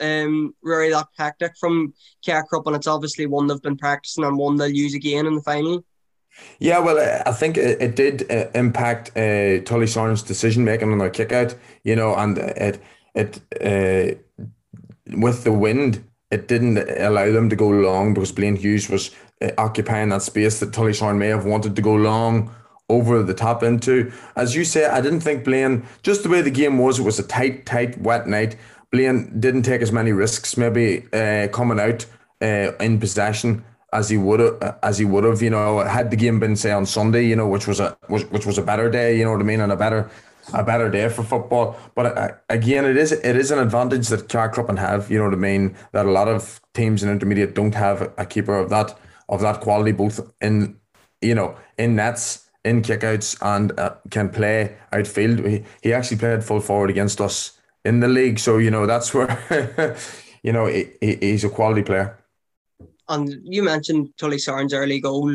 um, 0.01 0.55
Ruairi, 0.65 0.91
that 0.93 1.09
tactic 1.17 1.53
from 1.59 1.95
Carrickcruppen? 2.27 2.69
And 2.69 2.77
it's 2.77 2.87
obviously 2.87 3.27
one 3.27 3.47
they've 3.47 3.63
been 3.63 3.77
practicing 3.77 4.25
and 4.25 4.37
one 4.37 4.57
they'll 4.57 4.69
use 4.69 4.95
again 4.95 5.27
in 5.27 5.35
the 5.35 5.43
final. 5.43 5.85
Yeah, 6.59 6.79
well, 6.79 7.23
I 7.27 7.33
think 7.33 7.57
it, 7.57 7.81
it 7.81 7.97
did 7.97 8.31
uh, 8.31 8.47
impact 8.55 9.11
uh, 9.17 9.63
Tullysaran's 9.65 10.23
decision 10.23 10.65
making 10.65 10.93
on 10.93 10.99
their 10.99 11.11
kick 11.11 11.33
out, 11.33 11.55
you 11.85 11.97
know, 11.97 12.15
and 12.15 12.39
it 12.39 12.83
it 13.15 13.41
uh, 13.61 14.15
with 15.17 15.45
the 15.45 15.53
wind, 15.53 16.05
it 16.31 16.49
didn't 16.49 16.79
allow 17.01 17.33
them 17.33 17.49
to 17.51 17.57
go 17.57 17.69
long 17.69 18.15
because 18.15 18.33
Blaine 18.33 18.57
Hughes 18.57 18.89
was 18.89 19.11
uh, 19.41 19.51
occupying 19.59 20.11
that 20.11 20.23
space 20.23 20.61
that 20.61 20.73
Tullysaran 20.73 21.19
may 21.19 21.29
have 21.29 21.45
wanted 21.45 21.75
to 21.77 21.83
go 21.83 21.95
long 21.95 22.55
over 22.89 23.23
the 23.23 23.35
top 23.35 23.63
into. 23.63 24.13
As 24.37 24.55
you 24.55 24.65
say, 24.65 24.87
I 24.87 25.01
didn't 25.01 25.21
think 25.21 25.45
Blaine, 25.45 25.87
just 26.03 26.23
the 26.23 26.29
way 26.29 26.41
the 26.41 26.51
game 26.51 26.79
was, 26.79 26.99
it 26.99 27.03
was 27.03 27.19
a 27.19 27.23
tight, 27.23 27.67
tight, 27.67 28.01
wet 28.01 28.27
night. 28.27 28.57
Blaine 28.91 29.39
didn't 29.39 29.63
take 29.63 29.83
as 29.83 29.93
many 29.93 30.13
risks, 30.13 30.57
maybe 30.57 31.07
uh, 31.13 31.49
coming 31.49 31.79
out 31.79 32.07
uh, 32.41 32.73
in 32.81 32.99
possession 32.99 33.65
as 33.93 34.09
he 34.09 34.17
would 34.17 34.41
have, 34.41 34.79
as 34.83 34.99
he 34.99 35.05
would 35.05 35.25
have, 35.25 35.41
you 35.43 35.51
know, 35.51 35.81
had 35.81 36.11
the 36.11 36.17
game 36.17 36.39
been 36.39 36.57
say 36.57 36.71
on 36.71 36.87
Sunday, 36.87 37.27
you 37.27 37.37
know, 37.37 37.49
which 37.49 37.67
was 37.67 37.81
a 37.81 37.97
which, 38.09 38.25
which 38.25 38.47
was 38.47 38.59
a 38.59 38.63
better 38.63 38.91
day, 38.91 39.19
you 39.19 39.25
know 39.25 39.33
what 39.33 39.41
I 39.41 39.45
mean, 39.45 39.61
and 39.61 39.73
a 39.73 39.77
better 39.77 40.11
a 40.53 40.63
better 40.65 40.91
day 40.91 41.09
for 41.09 41.23
football. 41.23 41.77
But 41.95 42.19
uh, 42.19 42.29
again, 42.49 42.85
it 42.85 42.97
is 42.97 43.13
it 43.13 43.37
is 43.37 43.51
an 43.51 43.59
advantage 43.59 44.09
that 44.09 44.29
Carrickcruppen 44.29 44.79
have, 44.79 45.11
you 45.11 45.19
know 45.19 45.25
what 45.25 45.35
I 45.35 45.39
mean, 45.39 45.77
that 45.93 46.07
a 46.07 46.11
lot 46.11 46.29
of 46.29 46.61
teams 46.75 47.03
in 47.03 47.09
intermediate 47.09 47.55
don't 47.55 47.75
have 47.75 48.13
a 48.19 48.27
keeper 48.27 48.59
of 48.59 48.71
that 48.71 48.99
of 49.29 49.41
that 49.41 49.61
quality, 49.61 49.93
both 49.93 50.21
in 50.41 50.79
you 51.23 51.35
know 51.35 51.57
in 51.79 51.97
nets, 51.97 52.48
in 52.69 52.83
kickouts, 52.83 53.37
and 53.41 53.79
uh, 53.79 53.95
can 54.11 54.29
play 54.29 54.77
outfield. 54.93 55.41
He, 55.41 55.65
he 55.83 55.93
actually 55.93 56.19
played 56.19 56.45
full 56.45 56.61
forward 56.61 56.91
against 56.91 57.21
us 57.21 57.59
in 57.85 58.01
the 58.01 58.09
league, 58.09 58.39
so 58.39 58.59
you 58.59 58.71
know 58.71 58.87
that's 58.87 59.15
where 59.15 59.97
you 60.43 60.53
know 60.53 60.67
he, 60.67 60.89
he's 61.01 61.45
a 61.45 61.49
quality 61.49 61.83
player. 61.83 62.19
And 63.09 63.35
you 63.43 63.63
mentioned 63.63 64.11
Tullysaran's 64.21 64.75
early 64.75 65.01
goal. 65.01 65.31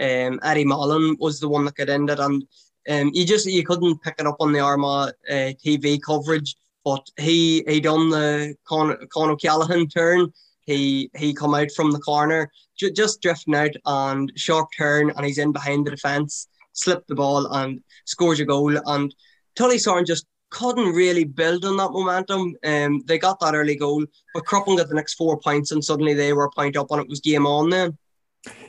Um, 0.00 0.40
Eddie 0.42 0.64
Mullen 0.64 1.16
was 1.18 1.40
the 1.40 1.48
one 1.48 1.64
that 1.66 1.74
got 1.74 1.88
ended, 1.88 2.20
and 2.20 2.42
um, 2.88 3.10
you 3.12 3.26
just 3.26 3.46
you 3.46 3.64
couldn't 3.64 4.02
pick 4.02 4.14
it 4.18 4.26
up 4.26 4.36
on 4.40 4.52
the 4.52 4.60
Armagh 4.60 5.12
uh, 5.28 5.52
TV 5.64 6.00
coverage. 6.00 6.56
But 6.84 7.06
he 7.18 7.64
he 7.68 7.80
done 7.80 8.08
the 8.08 8.54
Con, 8.64 8.96
Con 9.12 9.30
O'Callaghan 9.30 9.88
turn. 9.88 10.32
He 10.62 11.10
he 11.16 11.34
come 11.34 11.54
out 11.54 11.70
from 11.72 11.90
the 11.90 11.98
corner, 11.98 12.50
ju- 12.78 12.92
just 12.92 13.20
drifting 13.20 13.54
out 13.54 13.74
and 13.84 14.32
sharp 14.36 14.68
turn, 14.76 15.10
and 15.10 15.26
he's 15.26 15.38
in 15.38 15.52
behind 15.52 15.86
the 15.86 15.90
defence, 15.90 16.48
slipped 16.78 17.08
the 17.08 17.14
ball 17.14 17.46
and 17.52 17.80
scores 18.04 18.40
a 18.40 18.44
goal. 18.44 18.76
And 18.86 19.14
Tullysaran 19.58 20.06
just 20.06 20.26
couldn't 20.50 20.94
really 20.94 21.24
build 21.24 21.64
on 21.64 21.76
that 21.76 21.92
momentum. 21.92 22.56
Um, 22.64 23.02
they 23.06 23.18
got 23.18 23.40
that 23.40 23.54
early 23.54 23.76
goal, 23.76 24.04
but 24.34 24.44
Cruppen 24.44 24.76
got 24.76 24.88
the 24.88 24.94
next 24.94 25.14
four 25.14 25.38
points, 25.38 25.72
and 25.72 25.84
suddenly 25.84 26.14
they 26.14 26.32
were 26.32 26.44
a 26.44 26.50
point 26.50 26.76
up, 26.76 26.90
and 26.90 27.00
it 27.00 27.08
was 27.08 27.20
game 27.20 27.46
on 27.46 27.70
then. 27.70 27.98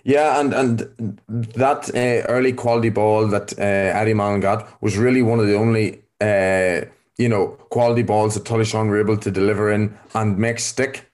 Yeah, 0.04 0.40
and 0.40 0.54
and 0.54 1.20
that 1.30 1.90
uh, 1.96 2.28
early 2.28 2.54
quality 2.54 2.90
ball 2.90 3.28
that 3.28 3.58
uh, 3.58 3.62
Eddie 4.00 4.14
Mullen 4.14 4.42
got 4.42 4.82
was 4.82 4.98
really 4.98 5.22
one 5.22 5.40
of 5.40 5.48
the 5.48 5.56
only 5.56 6.02
uh, 6.20 6.86
you 7.18 7.30
know 7.30 7.50
quality 7.70 8.04
balls 8.04 8.34
that 8.34 8.46
Tullysaran 8.46 8.90
were 8.90 9.00
able 9.00 9.18
to 9.18 9.32
deliver 9.32 9.72
in 9.72 9.98
and 10.14 10.38
make 10.38 10.60
stick, 10.60 11.10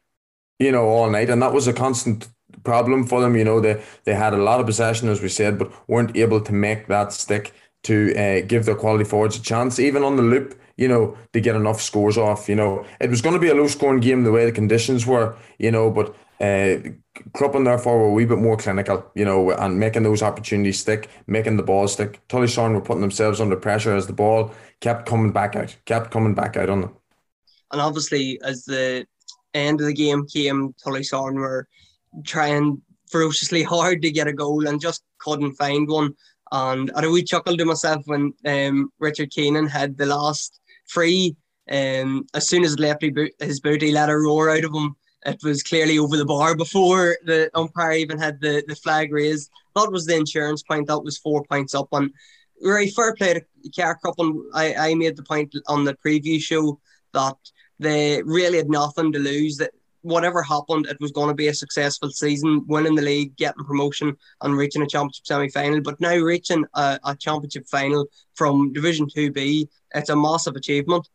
you 0.60 0.72
know, 0.72 0.86
all 0.86 1.10
night, 1.10 1.30
and 1.30 1.42
that 1.42 1.54
was 1.54 1.68
a 1.68 1.74
constant 1.74 2.28
problem 2.66 3.06
for 3.06 3.22
them. 3.22 3.36
You 3.36 3.44
know, 3.44 3.60
they 3.60 3.82
they 4.04 4.14
had 4.14 4.34
a 4.34 4.44
lot 4.44 4.60
of 4.60 4.66
possession, 4.66 5.10
as 5.10 5.22
we 5.22 5.30
said, 5.30 5.58
but 5.58 5.72
weren't 5.88 6.16
able 6.18 6.42
to 6.42 6.54
make 6.54 6.88
that 6.88 7.14
stick 7.14 7.54
to 7.84 8.14
uh, 8.16 8.46
give 8.48 8.66
their 8.66 8.76
quality 8.76 9.04
forwards 9.06 9.38
a 9.38 9.42
chance, 9.42 9.80
even 9.80 10.04
on 10.04 10.16
the 10.18 10.24
loop. 10.24 10.60
You 10.78 10.90
know, 10.90 11.18
to 11.32 11.40
get 11.40 11.56
enough 11.56 11.80
scores 11.80 12.18
off. 12.18 12.50
You 12.50 12.56
know, 12.56 12.86
it 13.00 13.10
was 13.10 13.22
going 13.22 13.34
to 13.34 13.40
be 13.40 13.48
a 13.48 13.56
low 13.56 13.68
scoring 13.68 14.02
game 14.02 14.24
the 14.24 14.32
way 14.32 14.46
the 14.46 14.52
conditions 14.52 15.06
were. 15.06 15.38
You 15.58 15.72
know, 15.72 15.90
but 15.90 16.14
uh, 16.42 16.80
Cruppen 17.34 17.64
therefore 17.64 17.98
were 18.00 18.08
a 18.08 18.12
wee 18.12 18.26
bit 18.26 18.40
more 18.40 18.58
clinical, 18.58 19.10
you 19.16 19.24
know, 19.24 19.52
and 19.52 19.80
making 19.80 20.04
those 20.04 20.22
opportunities 20.22 20.80
stick, 20.80 21.10
making 21.28 21.56
the 21.56 21.64
ball 21.64 21.88
stick. 21.88 22.20
Tullysaran 22.28 22.74
were 22.74 22.82
putting 22.82 23.02
themselves 23.02 23.40
under 23.40 23.56
pressure 23.56 23.96
as 23.96 24.08
the 24.08 24.14
ball 24.14 24.52
kept 24.82 25.08
coming 25.08 25.32
back 25.32 25.56
out, 25.56 25.76
kept 25.86 26.12
coming 26.12 26.36
back 26.36 26.58
out 26.58 26.70
on 26.70 26.82
them. 26.82 26.96
And 27.72 27.82
obviously, 27.82 28.40
as 28.44 28.66
the 28.66 29.06
end 29.54 29.80
of 29.80 29.88
the 29.88 29.94
game 29.94 30.28
came, 30.28 30.74
Tullysaran 30.86 31.36
were 31.36 31.68
trying 32.24 32.82
ferociously 33.10 33.64
hard 33.64 34.02
to 34.02 34.12
get 34.12 34.28
a 34.28 34.34
goal 34.34 34.68
and 34.68 34.82
just 34.82 35.04
couldn't 35.20 35.54
find 35.56 35.88
one. 35.88 36.14
And 36.52 36.92
I 36.92 37.00
had 37.00 37.06
a 37.06 37.12
wee 37.12 37.24
chuckle 37.24 37.58
to 37.58 37.66
myself 37.66 38.04
when 38.06 38.34
um, 38.46 38.92
Richard 39.00 39.32
Keenan 39.32 39.68
had 39.68 39.98
the 39.98 40.06
last 40.06 40.60
free. 40.86 41.36
Um, 41.70 42.28
as 42.36 42.48
soon 42.48 42.64
as 42.64 42.78
left 42.78 43.04
his 43.40 43.60
boot, 43.60 43.82
he 43.82 43.92
let 43.92 44.10
a 44.10 44.18
roar 44.18 44.52
out 44.52 44.64
of 44.64 44.74
him 44.74 44.96
it 45.26 45.44
was 45.44 45.64
clearly 45.64 45.98
over 45.98 46.18
the 46.18 46.26
bar 46.26 46.56
before 46.56 47.18
the 47.26 47.50
umpire 47.56 47.94
even 47.94 48.20
had 48.20 48.40
the, 48.40 48.64
the 48.68 48.76
flag 48.76 49.12
raised. 49.12 49.50
That 49.76 49.92
was 49.92 50.06
the 50.06 50.16
insurance 50.16 50.62
point. 50.62 50.88
That 50.88 51.04
was 51.04 51.18
four 51.18 51.44
points 51.44 51.74
up. 51.74 51.88
And 51.92 52.12
very 52.62 52.90
fair 52.90 53.16
play 53.16 53.34
to 53.34 53.42
Carrickcruppen. 53.70 54.44
I, 54.54 54.76
I 54.76 54.96
made 54.96 55.16
the 55.16 55.24
point 55.24 55.56
on 55.68 55.84
the 55.84 55.96
preview 55.96 56.40
show 56.40 56.80
that 57.14 57.36
they 57.80 58.22
really 58.24 58.58
had 58.58 58.70
nothing 58.70 59.12
to 59.14 59.20
lose. 59.20 59.58
That 59.58 59.72
whatever 60.06 60.44
happened, 60.44 60.86
it 60.86 60.98
was 61.02 61.12
going 61.12 61.30
to 61.30 61.34
be 61.34 61.48
a 61.48 61.54
successful 61.54 62.10
season, 62.12 62.64
winning 62.68 62.96
the 62.96 63.02
league, 63.02 63.36
getting 63.36 63.66
promotion, 63.66 64.16
and 64.42 64.56
reaching 64.56 64.84
a 64.84 64.88
championship 64.88 65.26
semi 65.26 65.50
final. 65.50 65.82
But 65.82 66.00
now 66.00 66.16
reaching 66.16 66.64
a, 66.76 67.00
a 67.04 67.16
championship 67.16 67.68
final 67.68 68.06
from 68.36 68.72
Division 68.72 69.08
2B, 69.08 69.68
it's 69.96 70.10
a 70.10 70.16
massive 70.16 70.56
achievement. 70.56 71.10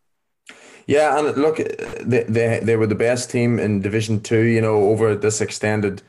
Yeah, 0.87 1.19
and 1.19 1.37
look, 1.37 1.59
they, 2.01 2.25
they 2.25 2.61
they 2.61 2.77
were 2.77 2.87
the 2.87 2.97
best 2.97 3.31
team 3.31 3.61
in 3.61 3.81
Division 3.81 4.21
Two. 4.21 4.43
You 4.43 4.61
know, 4.61 4.91
over 4.91 5.15
this 5.15 5.41
extended, 5.41 6.03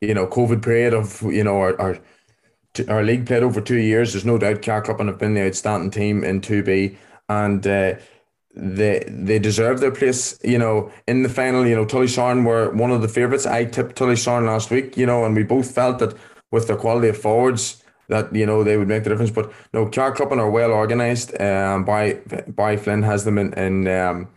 you 0.00 0.14
know, 0.14 0.28
COVID 0.28 0.62
period 0.62 0.94
of 0.94 1.22
you 1.22 1.42
know 1.42 1.58
our 1.58 1.80
our, 1.80 1.98
our 2.88 3.02
league 3.02 3.26
played 3.26 3.42
over 3.42 3.60
two 3.60 3.78
years. 3.78 4.12
There's 4.12 4.24
no 4.24 4.38
doubt 4.38 4.62
Carrickcruppen 4.62 5.08
have 5.08 5.18
been 5.18 5.34
the 5.34 5.46
outstanding 5.46 5.90
team 5.90 6.22
in 6.22 6.40
Two 6.40 6.62
B, 6.62 6.98
and 7.28 7.66
uh, 7.66 7.94
they 8.58 9.04
they 9.06 9.38
deserve 9.38 9.80
their 9.80 9.92
place. 9.92 10.38
You 10.42 10.58
know, 10.58 10.90
in 11.06 11.22
the 11.22 11.28
final. 11.28 11.66
You 11.66 11.76
know, 11.76 11.86
Tullysaran 11.86 12.44
were 12.44 12.70
one 12.70 12.90
of 12.90 13.02
the 13.02 13.08
favourites. 13.08 13.46
I 13.46 13.64
tipped 13.64 13.96
Tullysaran 13.96 14.46
last 14.46 14.70
week. 14.70 14.96
You 14.96 15.06
know, 15.06 15.24
and 15.24 15.34
we 15.34 15.44
both 15.44 15.70
felt 15.70 16.00
that 16.00 16.14
with 16.50 16.66
the 16.66 16.76
quality 16.76 17.08
of 17.08 17.16
forwards 17.16 17.82
that 18.08 18.34
you 18.34 18.46
know 18.46 18.64
they 18.64 18.76
would 18.76 18.88
make 18.88 19.04
the 19.04 19.10
difference. 19.10 19.30
But 19.30 19.52
no, 19.72 19.86
Carrickcruppen 19.86 20.38
are 20.38 20.50
well 20.50 20.72
organised. 20.72 21.40
Um, 21.40 21.84
by 21.84 22.14
by 22.48 22.76
Flynn 22.76 23.02
has 23.04 23.24
them 23.24 23.38
in 23.38 23.52
in, 23.54 23.88
um, 23.88 24.28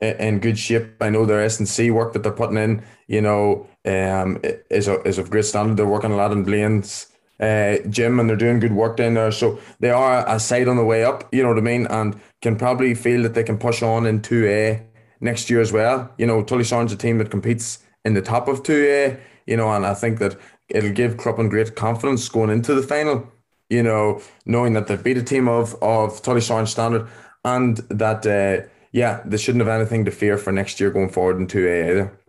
in 0.00 0.40
good 0.40 0.58
shape. 0.58 1.00
I 1.00 1.10
know 1.10 1.24
their 1.24 1.40
S 1.40 1.58
and 1.58 1.68
C 1.68 1.90
work 1.90 2.12
that 2.12 2.22
they're 2.22 2.32
putting 2.32 2.58
in. 2.58 2.82
You 3.06 3.22
know, 3.22 3.66
um, 3.86 4.40
is 4.68 4.88
a, 4.88 5.00
is 5.02 5.18
of 5.18 5.30
great 5.30 5.46
standard. 5.46 5.76
They're 5.76 5.86
working 5.86 6.12
a 6.12 6.16
lot 6.16 6.32
in 6.32 6.44
Blaine's 6.44 7.06
uh, 7.40 7.78
gym 7.88 8.20
and 8.20 8.28
they're 8.28 8.36
doing 8.36 8.60
good 8.60 8.72
work 8.72 8.96
down 8.96 9.14
there. 9.14 9.32
So 9.32 9.58
they 9.80 9.90
are 9.90 10.24
a 10.28 10.38
side 10.38 10.68
on 10.68 10.76
the 10.76 10.84
way 10.84 11.04
up. 11.04 11.28
You 11.32 11.42
know 11.42 11.48
what 11.48 11.58
I 11.58 11.62
mean, 11.62 11.86
and 11.86 12.20
can 12.42 12.56
probably 12.56 12.94
feel 12.94 13.22
that 13.22 13.34
they 13.34 13.42
can 13.42 13.58
push 13.58 13.82
on 13.82 14.06
in 14.06 14.22
two 14.22 14.46
A 14.46 14.82
next 15.20 15.50
year 15.50 15.60
as 15.60 15.72
well. 15.72 16.10
You 16.18 16.26
know, 16.26 16.42
Tullysaran's 16.42 16.92
a 16.92 16.96
team 16.96 17.18
that 17.18 17.30
competes 17.30 17.78
in 18.04 18.14
the 18.14 18.22
top 18.22 18.48
of 18.48 18.62
two 18.62 18.86
A. 18.88 19.18
You 19.46 19.56
know, 19.56 19.72
and 19.72 19.86
I 19.86 19.94
think 19.94 20.18
that 20.18 20.36
it'll 20.68 20.92
give 20.92 21.16
Cruppen 21.16 21.48
great 21.48 21.74
confidence 21.74 22.28
going 22.28 22.50
into 22.50 22.74
the 22.74 22.82
final. 22.82 23.26
You 23.68 23.82
know, 23.82 24.20
knowing 24.46 24.74
that 24.74 24.86
they've 24.86 25.02
beat 25.02 25.16
a 25.16 25.22
team 25.22 25.48
of 25.48 25.74
of 25.82 26.22
Tullysaran 26.22 26.68
standard, 26.68 27.08
and 27.44 27.78
that 27.88 28.26
uh, 28.26 28.66
yeah, 28.92 29.22
they 29.24 29.36
shouldn't 29.36 29.64
have 29.64 29.80
anything 29.80 30.04
to 30.04 30.10
fear 30.10 30.36
for 30.36 30.52
next 30.52 30.80
year 30.80 30.90
going 30.90 31.10
forward 31.10 31.36
in 31.38 31.46
two 31.46 31.66
A 31.68 31.90
either. 31.90 32.19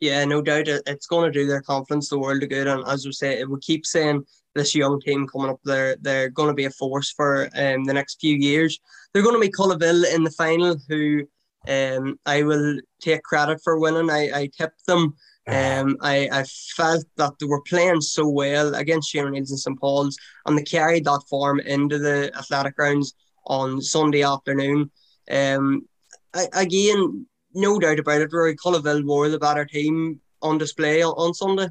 Yeah, 0.00 0.24
no 0.24 0.42
doubt 0.42 0.68
it's 0.68 1.06
going 1.06 1.30
to 1.30 1.38
do 1.38 1.46
their 1.46 1.62
confidence 1.62 2.08
the 2.08 2.18
world 2.18 2.42
of 2.42 2.50
good. 2.50 2.66
And 2.66 2.84
as 2.86 3.06
we 3.06 3.12
say, 3.12 3.42
we 3.44 3.58
keep 3.60 3.86
saying 3.86 4.24
this 4.54 4.74
young 4.74 5.00
team 5.00 5.26
coming 5.26 5.50
up, 5.50 5.60
they're 5.64 5.96
they're 6.00 6.28
going 6.28 6.48
to 6.48 6.54
be 6.54 6.66
a 6.66 6.70
force 6.70 7.10
for 7.12 7.48
um, 7.56 7.84
the 7.84 7.94
next 7.94 8.20
few 8.20 8.36
years. 8.36 8.78
They're 9.12 9.22
going 9.22 9.34
to 9.34 9.40
be 9.40 9.50
Cullaville 9.50 10.14
in 10.14 10.24
the 10.24 10.30
final, 10.30 10.76
who 10.88 11.26
Um, 11.68 12.18
I 12.26 12.42
will 12.44 12.78
take 13.00 13.22
credit 13.22 13.60
for 13.64 13.78
winning. 13.80 14.10
I, 14.10 14.30
I 14.40 14.50
tipped 14.56 14.86
them. 14.86 15.14
Um, 15.48 15.96
I, 16.00 16.28
I 16.32 16.44
felt 16.76 17.04
that 17.16 17.34
they 17.38 17.46
were 17.46 17.62
playing 17.62 18.00
so 18.00 18.28
well 18.28 18.74
against 18.74 19.10
Shane 19.10 19.26
O'Neill's 19.26 19.50
and 19.50 19.58
St 19.58 19.80
Paul's, 19.80 20.16
and 20.44 20.56
they 20.56 20.62
carried 20.62 21.04
that 21.04 21.22
form 21.28 21.60
into 21.60 21.98
the 21.98 22.30
athletic 22.36 22.76
grounds 22.76 23.14
on 23.46 23.80
Sunday 23.80 24.22
afternoon. 24.22 24.90
Um, 25.30 25.88
I, 26.34 26.46
again, 26.52 27.26
no 27.56 27.78
doubt 27.78 27.98
about 27.98 28.20
it, 28.20 28.30
Ruairi 28.30 28.54
Cullaville 28.54 29.04
wore 29.04 29.28
the 29.28 29.38
better 29.38 29.64
team 29.64 30.20
on 30.42 30.58
display 30.58 31.02
on, 31.02 31.34
Sunday. 31.34 31.68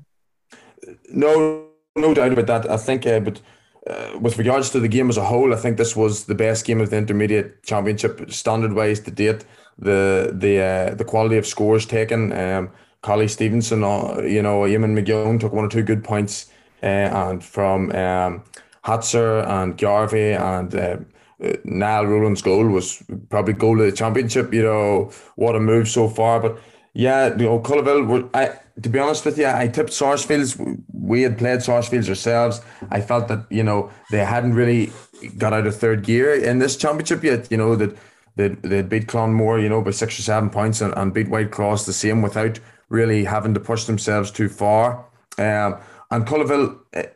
No, 1.10 1.68
no 1.96 2.14
doubt 2.14 2.34
about 2.34 2.48
that. 2.48 2.70
I 2.70 2.78
think, 2.78 3.06
uh, 3.06 3.20
but 3.20 3.40
uh, 3.88 4.18
with 4.20 4.38
regards 4.38 4.72
to 4.72 4.80
the 4.80 4.88
game 4.88 5.10
as 5.10 5.18
a 5.18 5.26
whole, 5.26 5.54
I 5.54 5.58
think 5.58 5.78
this 5.78 5.96
was 5.96 6.26
the 6.26 6.36
best 6.36 6.66
game 6.66 6.82
of 6.82 6.90
the 6.90 6.98
intermediate 6.98 7.64
championship 7.64 8.32
standard 8.32 8.74
wise 8.74 9.00
to 9.02 9.12
date. 9.12 9.46
The 9.78 10.32
the 10.34 10.62
uh, 10.62 10.96
the 10.96 11.06
quality 11.06 11.38
of 11.38 11.46
scores 11.46 11.86
taken. 11.86 12.34
Um, 12.34 12.72
Collie 13.02 13.28
Stevenson, 13.28 13.84
uh, 13.84 14.22
you 14.24 14.42
know, 14.42 14.62
Eamon 14.62 15.00
McGowan 15.00 15.40
took 15.40 15.54
one 15.54 15.66
or 15.66 15.70
two 15.70 15.84
good 15.84 16.04
points, 16.04 16.48
uh, 16.82 16.88
and 16.88 17.44
from 17.44 17.92
um, 17.92 18.44
Hatzer 18.84 19.48
and 19.48 19.78
Garvey 19.78 20.32
and 20.32 21.06
uh, 21.44 21.54
Niall 21.64 22.08
Rowland's 22.08 22.42
goal 22.42 22.68
was 22.68 23.04
probably 23.30 23.54
goal 23.54 23.80
of 23.80 23.86
the 23.86 23.92
championship. 23.92 24.54
You 24.54 24.64
know, 24.64 25.12
what 25.36 25.56
a 25.56 25.60
move 25.60 25.88
so 25.88 26.08
far. 26.08 26.40
But 26.40 26.60
yeah, 26.94 27.30
you 27.30 27.46
know, 27.46 27.60
Cullaville, 27.60 28.30
I 28.34 28.58
to 28.82 28.90
be 28.90 29.00
honest 29.00 29.26
with 29.26 29.38
you, 29.38 29.48
I 29.48 29.68
tipped 29.68 29.94
Sarsfields. 29.94 30.58
We 30.94 31.22
had 31.22 31.38
played 31.38 31.62
Sarsfields 31.62 32.10
ourselves. 32.10 32.62
I 32.90 33.02
felt 33.02 33.28
that 33.28 33.46
you 33.50 33.64
know 33.64 33.92
they 34.12 34.24
hadn't 34.24 34.54
really 34.54 34.92
got 35.38 35.54
out 35.54 35.68
of 35.68 35.76
third 35.76 36.04
gear 36.04 36.34
in 36.34 36.60
this 36.60 36.78
championship 36.78 37.24
yet. 37.24 37.52
You 37.52 37.58
know 37.58 37.76
that 37.76 37.98
they 38.36 38.50
they 38.50 38.82
beat 38.82 39.08
Clonmore, 39.08 39.62
you 39.62 39.70
know, 39.70 39.82
by 39.82 39.92
six 39.92 40.20
or 40.20 40.24
seven 40.24 40.50
points 40.50 40.82
and, 40.82 40.94
and 40.96 41.14
beat 41.14 41.28
Whitecross 41.28 41.86
the 41.86 41.94
same 41.94 42.22
without 42.22 42.60
really 42.90 43.24
having 43.24 43.54
to 43.54 43.60
push 43.60 43.86
themselves 43.86 44.32
too 44.32 44.50
far. 44.50 45.06
Um, 45.38 45.78
and 46.12 46.26
Cullaville, 46.26 46.80
eh, 46.94 47.08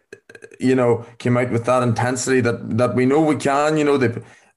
you 0.59 0.75
know, 0.75 1.05
came 1.17 1.37
out 1.37 1.51
with 1.51 1.65
that 1.65 1.83
intensity 1.83 2.41
that 2.41 2.77
that 2.77 2.95
we 2.95 3.05
know 3.05 3.21
we 3.21 3.35
can. 3.35 3.77
You 3.77 3.85
know, 3.85 3.97
they 3.97 4.07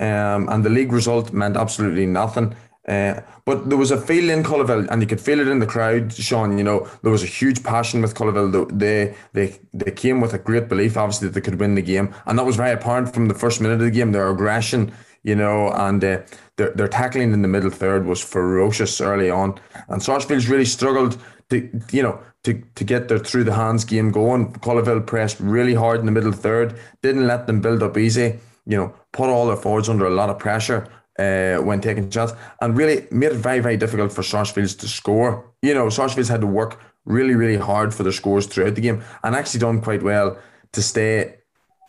um, 0.01 0.49
and 0.49 0.65
the 0.65 0.71
league 0.71 0.93
result 0.93 1.33
meant 1.33 1.57
absolutely 1.57 2.07
nothing. 2.07 2.55
Uh, 2.89 3.21
but 3.45 3.69
there 3.69 3.79
was 3.79 3.93
a 3.93 4.01
feel 4.01 4.29
in 4.29 4.43
Cullaville, 4.43 4.89
and 4.91 5.01
you 5.01 5.07
could 5.07 5.21
feel 5.21 5.39
it 5.39 5.47
in 5.47 5.61
the 5.61 5.67
crowd, 5.67 6.13
Sean. 6.13 6.59
You 6.59 6.65
know, 6.65 6.89
there 7.03 7.13
was 7.13 7.23
a 7.23 7.27
huge 7.27 7.63
passion 7.63 8.03
with 8.03 8.15
Cullaville. 8.15 8.77
They 8.77 9.15
they 9.33 9.59
they 9.73 9.93
came 9.93 10.21
with 10.21 10.35
a 10.35 10.39
great 10.39 10.69
belief, 10.69 10.97
obviously, 10.97 11.29
that 11.29 11.35
they 11.35 11.41
could 11.41 11.61
win 11.61 11.77
the 11.77 11.83
game, 11.83 12.13
and 12.27 12.37
that 12.39 12.45
was 12.45 12.57
very 12.57 12.73
apparent 12.73 13.15
from 13.15 13.29
the 13.29 13.35
first 13.35 13.61
minute 13.61 13.75
of 13.75 13.81
the 13.81 13.91
game. 13.93 14.11
Their 14.11 14.29
aggression, 14.29 14.93
you 15.23 15.35
know, 15.35 15.71
and 15.73 16.03
uh, 16.03 16.21
their 16.57 16.71
their 16.71 16.89
tackling 16.89 17.33
in 17.33 17.43
the 17.43 17.49
middle 17.49 17.71
third 17.71 18.07
was 18.07 18.21
ferocious 18.21 19.01
early 19.01 19.31
on, 19.31 19.59
and 19.89 20.03
Sarsfields 20.03 20.49
really 20.49 20.65
struggled 20.65 21.17
to 21.51 21.81
you 21.93 22.03
know 22.03 22.21
to 22.45 22.63
to 22.75 22.85
get 22.85 23.09
their 23.09 23.19
through 23.19 23.45
the 23.45 23.55
hands 23.55 23.85
game 23.85 24.11
going. 24.11 24.53
Cullaville 24.55 25.07
pressed 25.07 25.39
really 25.41 25.75
hard 25.75 26.01
in 26.01 26.07
the 26.07 26.13
middle 26.13 26.33
third, 26.33 26.79
didn't 27.03 27.27
let 27.27 27.47
them 27.47 27.61
build 27.61 27.83
up 27.83 27.97
easy. 27.97 28.39
You 28.67 28.77
know, 28.77 28.95
put 29.13 29.29
all 29.29 29.47
their 29.47 29.57
forwards 29.57 29.89
under 29.89 30.07
a 30.07 30.11
lot 30.11 30.31
of 30.31 30.39
pressure 30.39 30.89
uh, 31.19 31.57
when 31.57 31.81
taking 31.81 32.11
shots, 32.11 32.33
and 32.61 32.77
really 32.77 33.07
made 33.11 33.33
it 33.33 33.37
very 33.37 33.61
very 33.61 33.77
difficult 33.77 34.13
for 34.13 34.23
Sarsfields 34.23 34.75
to 34.77 34.89
score. 34.89 35.53
You 35.63 35.75
know, 35.75 35.89
Sarsfields 35.89 36.29
had 36.29 36.41
to 36.41 36.47
work 36.47 36.81
really 37.05 37.35
really 37.35 37.57
hard 37.57 37.95
for 37.95 38.03
their 38.03 38.13
scores 38.13 38.47
throughout 38.47 38.75
the 38.75 38.81
game, 38.81 39.03
and 39.23 39.37
actually 39.37 39.61
done 39.61 39.81
quite 39.81 40.03
well 40.03 40.37
to 40.73 40.83
stay 40.83 41.37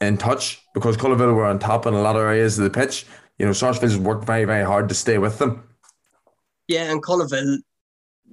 in 0.02 0.18
touch 0.18 0.62
because 0.74 0.98
Cullaville 0.98 1.34
were 1.34 1.46
on 1.46 1.60
top 1.60 1.86
in 1.86 1.94
a 1.94 2.02
lot 2.02 2.16
of 2.16 2.22
areas 2.22 2.58
of 2.60 2.64
the 2.64 2.70
pitch. 2.70 3.06
You 3.38 3.46
know, 3.46 3.54
Sarsfields 3.54 3.98
worked 3.98 4.26
very 4.26 4.46
very 4.46 4.66
hard 4.66 4.90
to 4.90 4.96
stay 4.96 5.18
with 5.18 5.40
them. 5.40 5.64
Yeah, 6.68 6.92
and 6.92 7.04
Cullaville 7.04 7.60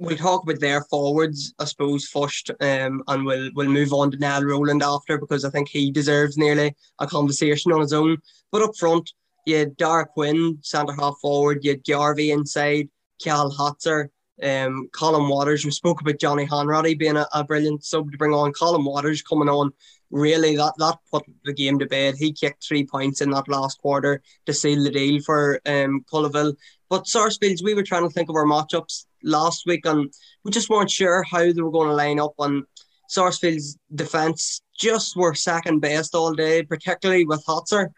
we'll 0.00 0.16
talk 0.16 0.42
about 0.42 0.60
their 0.60 0.82
forwards, 0.84 1.54
I 1.58 1.64
suppose, 1.66 2.06
first, 2.06 2.50
um, 2.60 3.02
and 3.06 3.24
we'll 3.24 3.50
we'll 3.54 3.68
move 3.68 3.92
on 3.92 4.10
to 4.10 4.18
Niall 4.18 4.44
Rowland 4.44 4.82
after 4.82 5.18
because 5.18 5.44
I 5.44 5.50
think 5.50 5.68
he 5.68 5.92
deserves 5.92 6.36
nearly 6.36 6.74
a 6.98 7.06
conversation 7.06 7.70
on 7.70 7.80
his 7.80 7.92
own. 7.92 8.16
But 8.50 8.62
up 8.62 8.76
front, 8.76 9.12
you 9.46 9.56
had 9.56 9.76
Dara 9.76 10.06
Quinn, 10.06 10.58
centre 10.62 10.94
half 10.94 11.16
forward, 11.20 11.60
you 11.62 11.72
had 11.72 11.84
Garvey 11.84 12.30
inside, 12.30 12.88
Cal 13.22 13.52
Hatzer, 13.52 14.08
um, 14.42 14.88
Colin 14.92 15.28
Waters. 15.28 15.64
We 15.64 15.70
spoke 15.70 16.00
about 16.00 16.18
Johnny 16.18 16.46
Hanratty 16.46 16.98
being 16.98 17.16
a, 17.16 17.26
a 17.34 17.44
brilliant 17.44 17.84
sub 17.84 18.10
to 18.10 18.18
bring 18.18 18.32
on. 18.32 18.52
Colin 18.52 18.84
Waters 18.84 19.22
coming 19.22 19.48
on, 19.48 19.70
really 20.10 20.56
that 20.56 20.74
that 20.78 20.98
put 21.10 21.24
the 21.44 21.52
game 21.52 21.78
to 21.78 21.86
bed. 21.86 22.16
He 22.16 22.32
kicked 22.32 22.64
three 22.66 22.84
points 22.84 23.20
in 23.20 23.30
that 23.30 23.48
last 23.48 23.80
quarter 23.80 24.22
to 24.46 24.52
seal 24.52 24.82
the 24.82 24.90
deal 24.90 25.20
for 25.22 25.60
um 25.66 26.04
Cullaville. 26.12 26.56
But 26.88 27.06
Sarsfields, 27.06 27.62
we 27.62 27.74
were 27.74 27.84
trying 27.84 28.02
to 28.02 28.12
think 28.12 28.28
of 28.28 28.36
our 28.36 28.44
matchups 28.44 29.06
last 29.22 29.64
week 29.66 29.86
and 29.86 30.12
we 30.44 30.50
just 30.50 30.68
weren't 30.68 30.90
sure 30.90 31.22
how 31.22 31.52
they 31.52 31.62
were 31.62 31.70
going 31.70 31.88
to 31.88 31.94
line 31.94 32.18
up 32.18 32.34
and 32.38 32.64
Sarsfield's 33.08 33.76
defence 33.94 34.62
just 34.78 35.16
were 35.16 35.34
second 35.34 35.80
best 35.80 36.14
all 36.14 36.32
day, 36.32 36.62
particularly 36.62 37.26
with 37.26 37.44
Hatzer. 37.44 37.88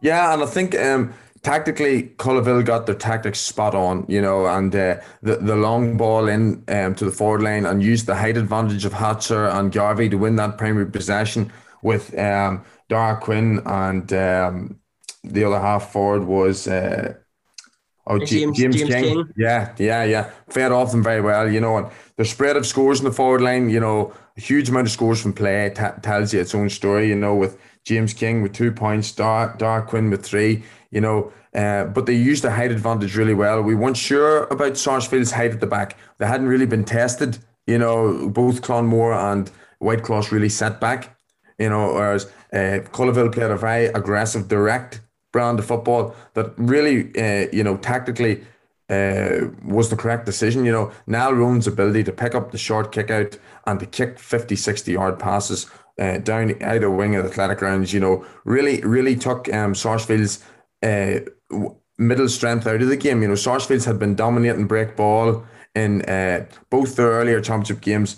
Yeah, 0.00 0.34
and 0.34 0.42
I 0.42 0.46
think 0.46 0.76
um, 0.76 1.14
tactically, 1.46 2.02
Cullaville 2.18 2.64
got 2.64 2.86
their 2.86 2.96
tactics 2.96 3.38
spot 3.38 3.72
on, 3.72 4.04
you 4.08 4.20
know, 4.20 4.46
and 4.46 4.74
uh, 4.74 4.96
the 5.22 5.36
the 5.36 5.54
long 5.54 5.96
ball 5.96 6.26
in 6.26 6.64
um, 6.66 6.96
to 6.96 7.04
the 7.04 7.12
forward 7.12 7.42
line 7.42 7.64
and 7.64 7.84
used 7.84 8.06
the 8.06 8.16
height 8.16 8.36
advantage 8.36 8.84
of 8.84 8.92
Hatcher 8.92 9.46
and 9.46 9.70
Garvey 9.70 10.08
to 10.08 10.16
win 10.18 10.34
that 10.36 10.58
primary 10.58 10.90
possession 10.90 11.52
with 11.82 12.18
um, 12.18 12.64
Dara 12.88 13.16
Quinn 13.20 13.62
and 13.64 14.12
um, 14.12 14.80
the 15.22 15.44
other 15.44 15.60
half 15.60 15.92
forward 15.92 16.24
was. 16.24 16.66
Uh, 16.66 17.14
Oh, 18.08 18.20
James, 18.20 18.56
James, 18.56 18.76
James 18.76 18.88
King. 18.94 19.04
King. 19.04 19.32
Yeah, 19.36 19.74
yeah, 19.78 20.04
yeah. 20.04 20.30
Fed 20.48 20.70
off 20.70 20.92
them 20.92 21.02
very 21.02 21.20
well, 21.20 21.50
you 21.50 21.58
know. 21.58 21.76
And 21.76 21.88
the 22.14 22.24
spread 22.24 22.56
of 22.56 22.64
scores 22.64 23.00
in 23.00 23.04
the 23.04 23.10
forward 23.10 23.40
line, 23.40 23.68
you 23.68 23.80
know, 23.80 24.14
a 24.36 24.40
huge 24.40 24.68
amount 24.68 24.86
of 24.86 24.92
scores 24.92 25.20
from 25.20 25.32
play 25.32 25.72
t- 25.74 25.82
tells 26.02 26.32
you 26.32 26.40
its 26.40 26.54
own 26.54 26.70
story, 26.70 27.08
you 27.08 27.16
know, 27.16 27.34
with 27.34 27.58
James 27.82 28.12
King 28.14 28.42
with 28.42 28.52
two 28.52 28.70
points, 28.70 29.10
Dar, 29.10 29.56
Dar 29.58 29.82
Quinn 29.82 30.08
with 30.08 30.24
three, 30.24 30.62
you 30.90 31.00
know. 31.00 31.32
Uh, 31.54 31.84
but 31.84 32.06
they 32.06 32.14
used 32.14 32.44
the 32.44 32.50
height 32.50 32.70
advantage 32.70 33.16
really 33.16 33.34
well. 33.34 33.62
We 33.62 33.74
weren't 33.74 33.96
sure 33.96 34.44
about 34.44 34.76
Sarsfield's 34.76 35.32
height 35.32 35.52
at 35.52 35.60
the 35.60 35.66
back. 35.66 35.96
They 36.18 36.26
hadn't 36.26 36.48
really 36.48 36.66
been 36.66 36.84
tested, 36.84 37.38
you 37.66 37.78
know, 37.78 38.28
both 38.28 38.62
Clonmore 38.62 39.14
and 39.14 39.50
Whitecross 39.80 40.30
really 40.30 40.48
set 40.48 40.80
back, 40.80 41.16
you 41.58 41.70
know, 41.70 41.94
whereas 41.94 42.26
uh, 42.52 42.84
Cullaville 42.92 43.32
played 43.32 43.50
a 43.50 43.56
very 43.56 43.86
aggressive, 43.86 44.48
direct 44.48 45.00
brand 45.32 45.58
of 45.58 45.66
football 45.66 46.14
that 46.34 46.52
really, 46.56 47.10
uh, 47.18 47.48
you 47.52 47.64
know, 47.64 47.76
tactically 47.76 48.44
uh, 48.88 49.48
was 49.64 49.90
the 49.90 49.96
correct 49.96 50.26
decision. 50.26 50.64
You 50.64 50.72
know, 50.72 50.92
Niall 51.06 51.34
Rowland's 51.34 51.66
ability 51.66 52.04
to 52.04 52.12
pick 52.12 52.34
up 52.34 52.52
the 52.52 52.58
short 52.58 52.92
kick 52.92 53.10
out 53.10 53.38
and 53.66 53.80
to 53.80 53.86
kick 53.86 54.18
50, 54.18 54.56
60 54.56 54.92
yard 54.92 55.18
passes 55.18 55.66
uh, 55.98 56.18
down 56.18 56.54
either 56.62 56.90
wing 56.90 57.16
of 57.16 57.24
the 57.24 57.30
athletic 57.30 57.58
grounds, 57.58 57.92
you 57.92 58.00
know, 58.00 58.24
really, 58.44 58.80
really 58.82 59.16
took 59.16 59.52
um, 59.52 59.74
Sarsfield's 59.74 60.44
uh, 60.82 61.20
middle 61.98 62.28
strength 62.28 62.66
out 62.66 62.82
of 62.82 62.88
the 62.88 62.96
game. 62.96 63.22
You 63.22 63.28
know, 63.28 63.34
Sarsfields 63.34 63.84
had 63.84 63.98
been 63.98 64.14
dominating 64.14 64.66
break 64.66 64.96
ball 64.96 65.44
in 65.74 66.02
uh, 66.02 66.46
both 66.70 66.96
their 66.96 67.10
earlier 67.10 67.40
championship 67.40 67.80
games. 67.80 68.16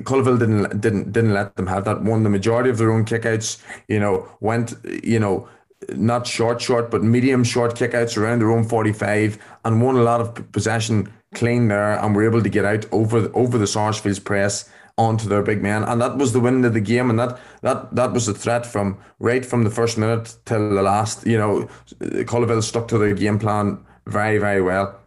Cullaville 0.00 0.38
didn't 0.38 0.80
didn't 0.80 1.12
didn't 1.12 1.34
let 1.34 1.56
them 1.56 1.66
have 1.66 1.84
that. 1.84 2.02
Won 2.02 2.22
the 2.22 2.30
majority 2.30 2.70
of 2.70 2.78
their 2.78 2.90
own 2.90 3.04
kickouts. 3.04 3.62
You 3.88 4.00
know, 4.00 4.28
went 4.40 4.74
you 5.02 5.20
know 5.20 5.48
not 5.94 6.26
short, 6.26 6.60
short, 6.60 6.90
but 6.90 7.02
medium 7.02 7.44
short 7.44 7.74
kickouts 7.74 8.16
around 8.16 8.40
their 8.40 8.50
own 8.50 8.64
45 8.64 9.38
and 9.64 9.82
won 9.82 9.96
a 9.96 10.02
lot 10.02 10.20
of 10.20 10.50
possession 10.52 11.12
clean 11.34 11.68
there 11.68 12.02
and 12.02 12.16
were 12.16 12.24
able 12.24 12.42
to 12.42 12.48
get 12.48 12.64
out 12.64 12.86
over 12.92 13.30
over 13.34 13.58
the 13.58 13.66
Sarsfields 13.66 14.18
press 14.18 14.68
onto 14.98 15.28
their 15.28 15.42
big 15.42 15.62
man, 15.62 15.84
And 15.84 16.00
that 16.00 16.16
was 16.16 16.32
the 16.32 16.40
win 16.40 16.64
of 16.64 16.72
the 16.72 16.80
game 16.80 17.10
and 17.10 17.18
that 17.18 17.38
that 17.60 17.94
that 17.94 18.12
was 18.12 18.26
the 18.26 18.34
threat 18.34 18.64
from 18.64 18.98
right 19.18 19.44
from 19.44 19.64
the 19.64 19.70
first 19.70 19.98
minute 19.98 20.36
till 20.46 20.74
the 20.74 20.82
last. 20.82 21.26
You 21.26 21.38
know, 21.38 21.68
Cullaville 22.00 22.62
stuck 22.62 22.88
to 22.88 22.98
their 22.98 23.14
game 23.14 23.38
plan 23.38 23.84
very, 24.06 24.38
very 24.38 24.62
well. 24.62 24.98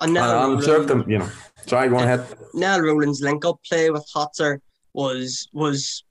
And 0.00 0.12
now 0.12 0.52
and 0.52 0.62
served 0.62 0.88
them, 0.88 1.08
you 1.08 1.18
know. 1.18 1.28
Sorry, 1.66 1.88
go 1.88 1.96
ahead. 1.96 2.26
Now 2.54 2.78
Rowland's 2.78 3.20
link 3.20 3.44
up 3.44 3.60
play 3.68 3.90
with 3.90 4.06
Hatzer 4.14 4.60
was 4.94 5.46
was 5.52 6.04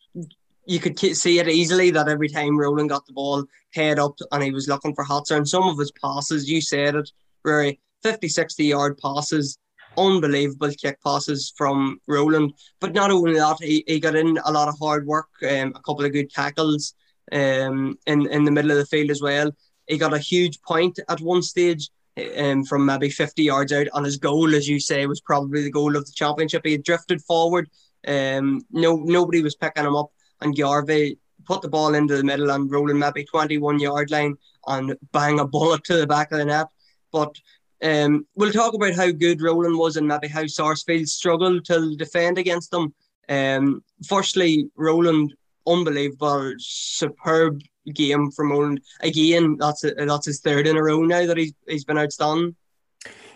you 0.68 0.80
could 0.80 0.98
see 1.00 1.40
it 1.40 1.48
easily 1.48 1.92
that 1.92 2.08
every 2.08 2.30
time 2.30 2.58
Rowland 2.58 2.90
got 2.90 3.06
the 3.06 3.14
ball 3.14 3.46
head 3.74 4.00
up 4.00 4.18
and 4.32 4.44
he 4.44 4.52
was 4.52 4.68
looking 4.68 4.94
for 4.94 5.04
Hatzer 5.04 5.36
and 5.36 5.48
some 5.48 5.64
of 5.64 5.78
his 5.78 5.92
passes, 5.92 6.50
you 6.50 6.62
said 6.62 6.96
it, 6.96 7.12
very 7.44 7.80
50, 8.04 8.28
60 8.28 8.64
yard 8.64 8.98
passes, 8.98 9.58
unbelievable 9.98 10.72
kick 10.72 11.02
passes 11.04 11.54
from 11.58 12.00
Rowland. 12.08 12.54
But 12.80 12.94
not 12.94 13.12
only 13.12 13.36
that, 13.36 13.58
he, 13.62 13.84
he 13.88 14.00
got 14.00 14.16
in 14.16 14.38
a 14.46 14.52
lot 14.52 14.68
of 14.68 14.78
hard 14.80 15.06
work, 15.06 15.28
um, 15.44 15.74
a 15.76 15.82
couple 15.82 16.06
of 16.06 16.14
good 16.14 16.30
tackles 16.30 16.94
um, 17.32 17.98
in, 18.06 18.28
in 18.28 18.44
the 18.44 18.52
middle 18.52 18.72
of 18.72 18.78
the 18.78 18.86
field 18.86 19.12
as 19.12 19.22
well. 19.22 19.52
He 19.88 19.98
got 19.98 20.14
a 20.14 20.20
huge 20.20 20.62
point 20.62 21.00
at 21.10 21.22
one 21.22 21.42
stage 21.42 21.90
um, 22.38 22.64
from 22.64 22.86
maybe 22.86 23.10
50 23.10 23.44
yards 23.44 23.72
out, 23.72 23.88
and 23.94 24.06
his 24.06 24.18
goal, 24.18 24.56
as 24.56 24.68
you 24.68 24.80
say, 24.80 25.06
was 25.06 25.22
probably 25.22 25.64
the 25.64 25.72
goal 25.72 25.96
of 25.96 26.06
the 26.06 26.14
championship. 26.14 26.66
He 26.66 26.78
drifted 26.78 27.22
forward. 27.22 27.70
Um, 28.08 28.62
no, 28.72 28.98
nobody 28.98 29.42
was 29.42 29.56
picking 29.56 29.86
him 29.86 29.96
up 29.96 30.12
and 30.42 30.56
Garvey 30.56 31.18
put 31.46 31.62
the 31.62 31.70
ball 31.70 31.94
into 31.94 32.18
the 32.18 32.24
middle 32.24 32.52
and 32.52 32.72
rolling 32.72 33.00
maybe 33.00 33.24
21 33.24 33.80
yard 33.80 34.12
line 34.12 34.36
and 34.68 34.96
bang 35.12 35.40
a 35.40 35.46
bullet 35.46 35.84
to 35.86 35.98
the 35.98 36.08
back 36.08 36.32
of 36.32 36.40
the 36.40 36.46
net. 36.46 36.68
But 37.12 37.36
Um, 37.84 38.26
we'll 38.36 38.52
talk 38.52 38.74
about 38.74 38.96
how 38.96 39.12
good 39.12 39.42
Rowland 39.42 39.78
was 39.78 39.98
and 39.98 40.08
maybe 40.08 40.28
how 40.28 40.48
Sarsfield 40.48 41.08
struggled 41.08 41.66
to 41.66 41.96
defend 41.96 42.38
against 42.38 42.72
them. 42.72 42.94
Um, 43.28 43.84
firstly, 44.08 44.70
Rowland, 44.76 45.34
unbelievable, 45.68 46.54
superb 46.58 47.62
game 47.94 48.32
from 48.32 48.52
Rowland. 48.52 48.82
Again, 49.02 49.58
that's 49.60 49.84
a, 49.84 49.94
that's 49.94 50.28
his 50.28 50.40
third 50.40 50.68
in 50.68 50.78
a 50.78 50.84
row 50.84 51.02
now 51.04 51.26
that 51.26 51.38
he's 51.38 51.54
he's 51.68 51.86
been 51.86 51.98
outstanding. 51.98 52.56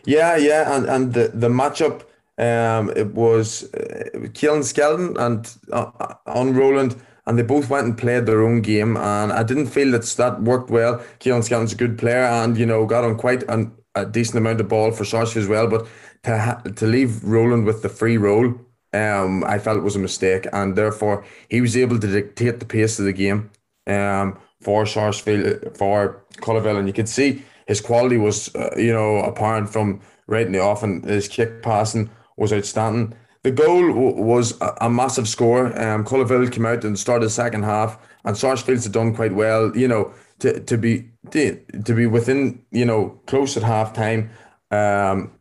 Yeah, 0.06 0.38
yeah, 0.38 0.75
and 0.75 0.86
and 0.88 1.13
the 1.13 1.32
the 1.34 1.49
matchup, 1.49 2.04
um, 2.38 2.91
it 2.95 3.13
was 3.13 3.65
uh, 3.73 4.28
Keelan 4.30 4.63
Skelton 4.63 5.17
and 5.17 5.54
uh, 5.71 6.15
on 6.25 6.54
Rowland 6.54 6.95
and 7.30 7.38
they 7.38 7.43
both 7.43 7.69
went 7.69 7.86
and 7.86 7.95
played 7.95 8.25
their 8.25 8.41
own 8.41 8.60
game. 8.60 8.97
And 8.97 9.32
I 9.32 9.43
didn't 9.43 9.67
feel 9.67 9.91
that 9.91 10.02
that 10.02 10.41
worked 10.41 10.71
well. 10.71 10.97
Keelan 11.19 11.43
Skelton's 11.43 11.73
a 11.73 11.75
good 11.75 11.95
player 11.95 12.23
and, 12.23 12.58
you 12.58 12.65
know, 12.65 12.88
got 12.88 13.04
on 13.04 13.17
quite 13.17 13.43
an, 13.43 13.71
a 13.95 14.06
decent 14.06 14.38
amount 14.38 14.62
of 14.62 14.67
ball 14.67 14.91
for 14.91 15.06
Sarsfield 15.06 15.43
as 15.43 15.49
well. 15.49 15.67
But 15.67 15.88
to, 16.23 16.38
ha- 16.38 16.62
to 16.75 16.86
leave 16.86 17.23
Rowland 17.23 17.65
with 17.65 17.82
the 17.82 17.89
free 17.89 18.17
role, 18.17 18.54
um, 18.93 19.43
I 19.43 19.60
felt 19.60 19.84
was 19.84 19.95
a 19.95 19.99
mistake. 19.99 20.47
And 20.54 20.75
therefore, 20.75 21.25
he 21.49 21.62
was 21.62 21.78
able 21.78 21.99
to 21.99 22.08
dictate 22.08 22.60
the 22.60 22.65
pace 22.65 22.99
of 22.99 23.06
the 23.06 23.13
game 23.13 23.52
um, 23.88 24.39
for 24.62 24.86
Sarsfield, 24.86 25.78
for 25.78 26.23
Cullaville. 26.38 26.78
And 26.78 26.88
you 26.88 26.93
could 26.93 27.10
see 27.10 27.43
his 27.67 27.82
quality 27.82 28.17
was, 28.17 28.54
uh, 28.56 28.73
you 28.78 28.93
know, 28.93 29.17
apparent 29.17 29.69
from 29.69 30.02
right 30.28 30.45
in 30.45 30.52
the 30.52 30.60
off, 30.60 30.84
and 30.84 31.04
his 31.04 31.28
kick 31.28 31.62
passing 31.62 32.10
was 32.38 32.54
outstanding. 32.54 33.13
The 33.43 33.52
goal 33.52 33.88
w- 33.88 34.21
was 34.21 34.60
a, 34.62 34.75
a, 34.82 34.89
massive 34.89 35.28
score. 35.28 35.67
Um, 35.67 36.04
Cullaville 36.04 36.52
came 36.52 36.65
out 36.65 36.84
and 36.84 36.99
started 36.99 37.25
the 37.25 37.30
second 37.30 37.63
half, 37.63 37.97
and 38.25 38.38
Sarsfields 38.38 38.84
had 38.84 38.93
done 38.93 39.15
quite 39.15 39.34
well. 39.34 39.75
You 39.75 39.88
know, 39.88 40.13
to 40.39 40.60
to 40.60 40.78
be 40.78 41.10
to, 41.32 41.56
to 41.86 41.93
be 41.93 42.06
within 42.06 42.63
you 42.71 42.86
know 42.86 43.19
close 43.28 43.56
at 43.56 43.63
half 43.63 43.93
time. 43.93 44.30
Um, 44.71 45.32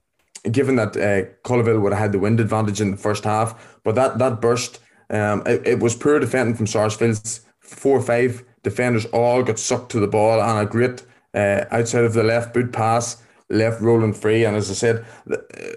given 0.50 0.76
that 0.76 0.96
uh, 0.96 1.28
Cullaville 1.42 1.82
would 1.82 1.92
have 1.92 2.00
had 2.00 2.12
the 2.12 2.18
wind 2.18 2.40
advantage 2.40 2.80
in 2.80 2.92
the 2.92 2.96
first 2.96 3.24
half, 3.24 3.78
but 3.82 3.94
that 3.94 4.18
that 4.18 4.40
burst. 4.40 4.80
Um, 5.10 5.42
it, 5.46 5.66
it 5.66 5.78
was 5.80 5.96
poor 5.96 6.20
defending 6.20 6.54
from 6.54 6.66
Sarsfields. 6.66 7.40
Four 7.60 7.98
or 7.98 8.02
five 8.02 8.44
defenders 8.62 9.06
all 9.06 9.42
got 9.42 9.58
sucked 9.58 9.90
to 9.92 10.00
the 10.00 10.06
ball, 10.06 10.40
and 10.40 10.58
a 10.58 10.70
great 10.70 11.02
uh, 11.34 11.64
outside 11.70 12.04
of 12.04 12.14
the 12.14 12.22
left 12.22 12.54
boot 12.54 12.72
pass 12.72 13.22
left 13.50 13.80
Rowland 13.80 14.16
free. 14.16 14.44
And 14.44 14.56
as 14.56 14.70
I 14.70 14.74
said, 14.74 15.04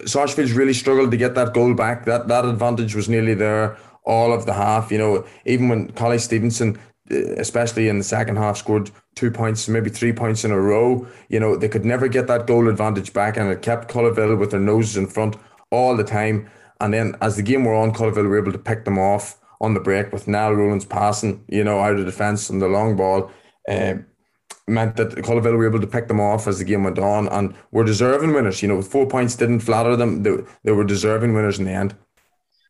Sarsfields 0.06 0.52
really 0.52 0.74
struggled 0.74 1.10
to 1.10 1.16
get 1.16 1.34
that 1.34 1.54
goal 1.54 1.74
back. 1.74 2.04
That 2.04 2.28
that 2.28 2.44
advantage 2.44 2.94
was 2.94 3.08
nearly 3.08 3.34
there 3.34 3.76
all 4.04 4.32
of 4.32 4.46
the 4.46 4.52
half. 4.52 4.90
You 4.90 4.98
know, 4.98 5.24
even 5.44 5.68
when 5.68 5.92
Collie 5.92 6.18
Stevenson, 6.18 6.78
uh, 7.10 7.16
especially 7.36 7.88
in 7.88 7.98
the 7.98 8.04
second 8.04 8.36
half, 8.36 8.56
scored 8.56 8.90
two 9.14 9.30
points, 9.30 9.68
maybe 9.68 9.90
three 9.90 10.12
points 10.12 10.44
in 10.44 10.50
a 10.50 10.60
row. 10.60 11.06
You 11.28 11.40
know, 11.40 11.56
they 11.56 11.68
could 11.68 11.84
never 11.84 12.08
get 12.08 12.26
that 12.26 12.46
goal 12.46 12.68
advantage 12.68 13.12
back, 13.12 13.36
and 13.36 13.50
it 13.50 13.62
kept 13.62 13.92
Cullaville 13.92 14.38
with 14.38 14.50
their 14.50 14.60
noses 14.60 14.96
in 14.96 15.06
front 15.06 15.36
all 15.70 15.96
the 15.96 16.04
time. 16.04 16.50
And 16.80 16.92
then 16.92 17.16
as 17.20 17.36
the 17.36 17.42
game 17.42 17.64
wore 17.64 17.74
on, 17.74 17.92
Cullaville 17.92 18.28
were 18.28 18.38
able 18.38 18.52
to 18.52 18.58
pick 18.58 18.84
them 18.84 18.98
off 18.98 19.38
on 19.60 19.74
the 19.74 19.80
break 19.80 20.12
with 20.12 20.26
Niall 20.26 20.54
Rowlands 20.54 20.84
passing, 20.84 21.44
you 21.48 21.62
know, 21.62 21.78
out 21.78 21.96
of 21.96 22.04
defence 22.04 22.50
and 22.50 22.60
the 22.60 22.66
long 22.66 22.96
ball. 22.96 23.30
Um, 23.68 24.04
meant 24.68 24.96
that 24.96 25.10
Cullaville 25.10 25.56
were 25.56 25.66
able 25.66 25.80
to 25.80 25.86
pick 25.86 26.08
them 26.08 26.20
off 26.20 26.46
as 26.46 26.58
the 26.58 26.64
game 26.64 26.84
went 26.84 26.98
on 26.98 27.28
and 27.28 27.54
were 27.72 27.84
deserving 27.84 28.32
winners. 28.32 28.62
You 28.62 28.68
know, 28.68 28.82
four 28.82 29.06
points 29.06 29.36
didn't 29.36 29.60
flatter 29.60 29.96
them. 29.96 30.22
They, 30.22 30.36
they 30.64 30.72
were 30.72 30.84
deserving 30.84 31.34
winners 31.34 31.58
in 31.58 31.64
the 31.64 31.72
end. 31.72 31.96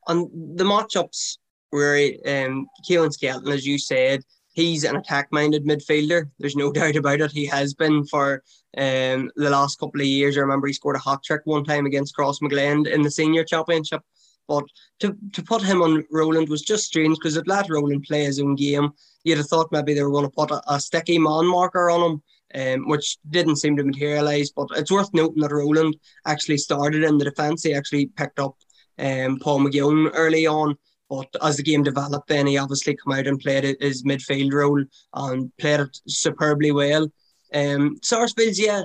And 0.08 0.28
the 0.56 0.64
matchups 0.64 1.38
were 1.70 1.96
um, 2.26 2.66
Keelan 2.88 3.12
Skelton, 3.12 3.52
as 3.52 3.66
you 3.66 3.78
said, 3.78 4.22
he's 4.52 4.84
an 4.84 4.96
attack-minded 4.96 5.64
midfielder. 5.64 6.30
There's 6.38 6.56
no 6.56 6.72
doubt 6.72 6.96
about 6.96 7.20
it. 7.20 7.32
He 7.32 7.46
has 7.46 7.74
been 7.74 8.04
for 8.06 8.42
um, 8.76 9.30
the 9.36 9.50
last 9.50 9.78
couple 9.78 10.00
of 10.00 10.06
years. 10.06 10.36
I 10.36 10.40
remember 10.40 10.66
he 10.66 10.72
scored 10.72 10.96
a 10.96 11.00
hat 11.00 11.20
trick 11.24 11.42
one 11.44 11.64
time 11.64 11.86
against 11.86 12.14
Cross 12.14 12.40
Crossmaglen 12.40 12.86
in 12.86 13.02
the 13.02 13.10
senior 13.10 13.44
championship. 13.44 14.02
But 14.48 14.64
to, 15.00 15.16
to 15.32 15.42
put 15.42 15.62
him 15.62 15.82
on 15.82 16.04
Rowland 16.10 16.48
was 16.48 16.62
just 16.62 16.84
strange 16.84 17.16
because 17.16 17.36
it 17.36 17.46
let 17.46 17.70
Rowland 17.70 18.04
play 18.04 18.24
his 18.24 18.40
own 18.40 18.56
game 18.56 18.92
you'd 19.24 19.38
have 19.38 19.48
thought 19.48 19.72
maybe 19.72 19.94
they 19.94 20.02
were 20.02 20.10
going 20.10 20.24
to 20.24 20.30
put 20.30 20.50
a, 20.50 20.62
a 20.72 20.80
sticky 20.80 21.18
man 21.18 21.46
marker 21.46 21.90
on 21.90 22.20
him, 22.54 22.82
um, 22.82 22.88
which 22.88 23.18
didn't 23.30 23.56
seem 23.56 23.76
to 23.76 23.84
materialise. 23.84 24.50
But 24.50 24.68
it's 24.76 24.90
worth 24.90 25.12
noting 25.12 25.42
that 25.42 25.52
Rowland 25.52 25.96
actually 26.26 26.58
started 26.58 27.04
in 27.04 27.18
the 27.18 27.24
defence. 27.24 27.62
He 27.62 27.74
actually 27.74 28.06
picked 28.06 28.38
up 28.38 28.56
um, 28.98 29.38
Paul 29.38 29.60
McGowan 29.60 30.10
early 30.14 30.46
on. 30.46 30.76
But 31.08 31.28
as 31.42 31.58
the 31.58 31.62
game 31.62 31.82
developed, 31.82 32.28
then 32.28 32.46
he 32.46 32.56
obviously 32.56 32.96
came 32.96 33.18
out 33.18 33.26
and 33.26 33.38
played 33.38 33.76
his 33.80 34.02
midfield 34.02 34.52
role 34.52 34.82
and 35.12 35.54
played 35.58 35.80
it 35.80 36.00
superbly 36.08 36.72
well. 36.72 37.06
Um, 37.52 37.98
Sarsfields, 38.02 38.58
yeah, 38.58 38.84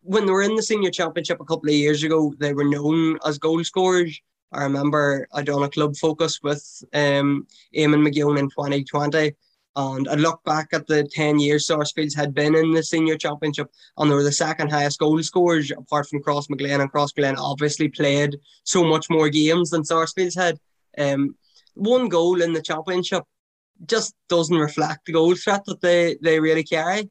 when 0.00 0.26
they 0.26 0.32
were 0.32 0.42
in 0.42 0.56
the 0.56 0.62
senior 0.62 0.90
championship 0.90 1.40
a 1.40 1.44
couple 1.44 1.68
of 1.68 1.76
years 1.76 2.02
ago, 2.02 2.34
they 2.38 2.52
were 2.52 2.64
known 2.64 3.18
as 3.24 3.38
goal 3.38 3.62
scorers. 3.62 4.20
I 4.52 4.64
remember 4.64 5.28
I 5.32 5.42
done 5.42 5.62
a 5.62 5.68
club 5.68 5.96
focus 5.96 6.40
with 6.42 6.64
um, 6.92 7.46
Eamon 7.74 8.06
McGowan 8.06 8.38
in 8.38 8.50
2020, 8.50 9.32
and 9.74 10.08
I 10.08 10.14
look 10.14 10.42
back 10.44 10.68
at 10.72 10.86
the 10.86 11.04
10 11.04 11.38
years 11.38 11.66
Sarsfields 11.66 12.14
had 12.14 12.34
been 12.34 12.54
in 12.54 12.72
the 12.72 12.82
senior 12.82 13.16
championship, 13.16 13.70
and 13.96 14.10
they 14.10 14.14
were 14.14 14.22
the 14.22 14.32
second 14.32 14.70
highest 14.70 14.98
goal 14.98 15.22
scorers 15.22 15.70
apart 15.70 16.08
from 16.08 16.22
Crossmaglen. 16.22 16.80
And 16.80 16.92
Crossmaglen 16.92 17.36
obviously 17.38 17.88
played 17.88 18.36
so 18.64 18.84
much 18.84 19.08
more 19.08 19.28
games 19.28 19.70
than 19.70 19.84
Sarsfields 19.84 20.34
had. 20.34 20.58
Um, 20.98 21.36
one 21.74 22.08
goal 22.08 22.42
in 22.42 22.52
the 22.52 22.60
championship 22.60 23.24
just 23.86 24.14
doesn't 24.28 24.56
reflect 24.56 25.06
the 25.06 25.12
goal 25.12 25.34
threat 25.34 25.64
that 25.64 25.80
they, 25.80 26.16
they 26.22 26.38
really 26.38 26.64
carry. 26.64 27.10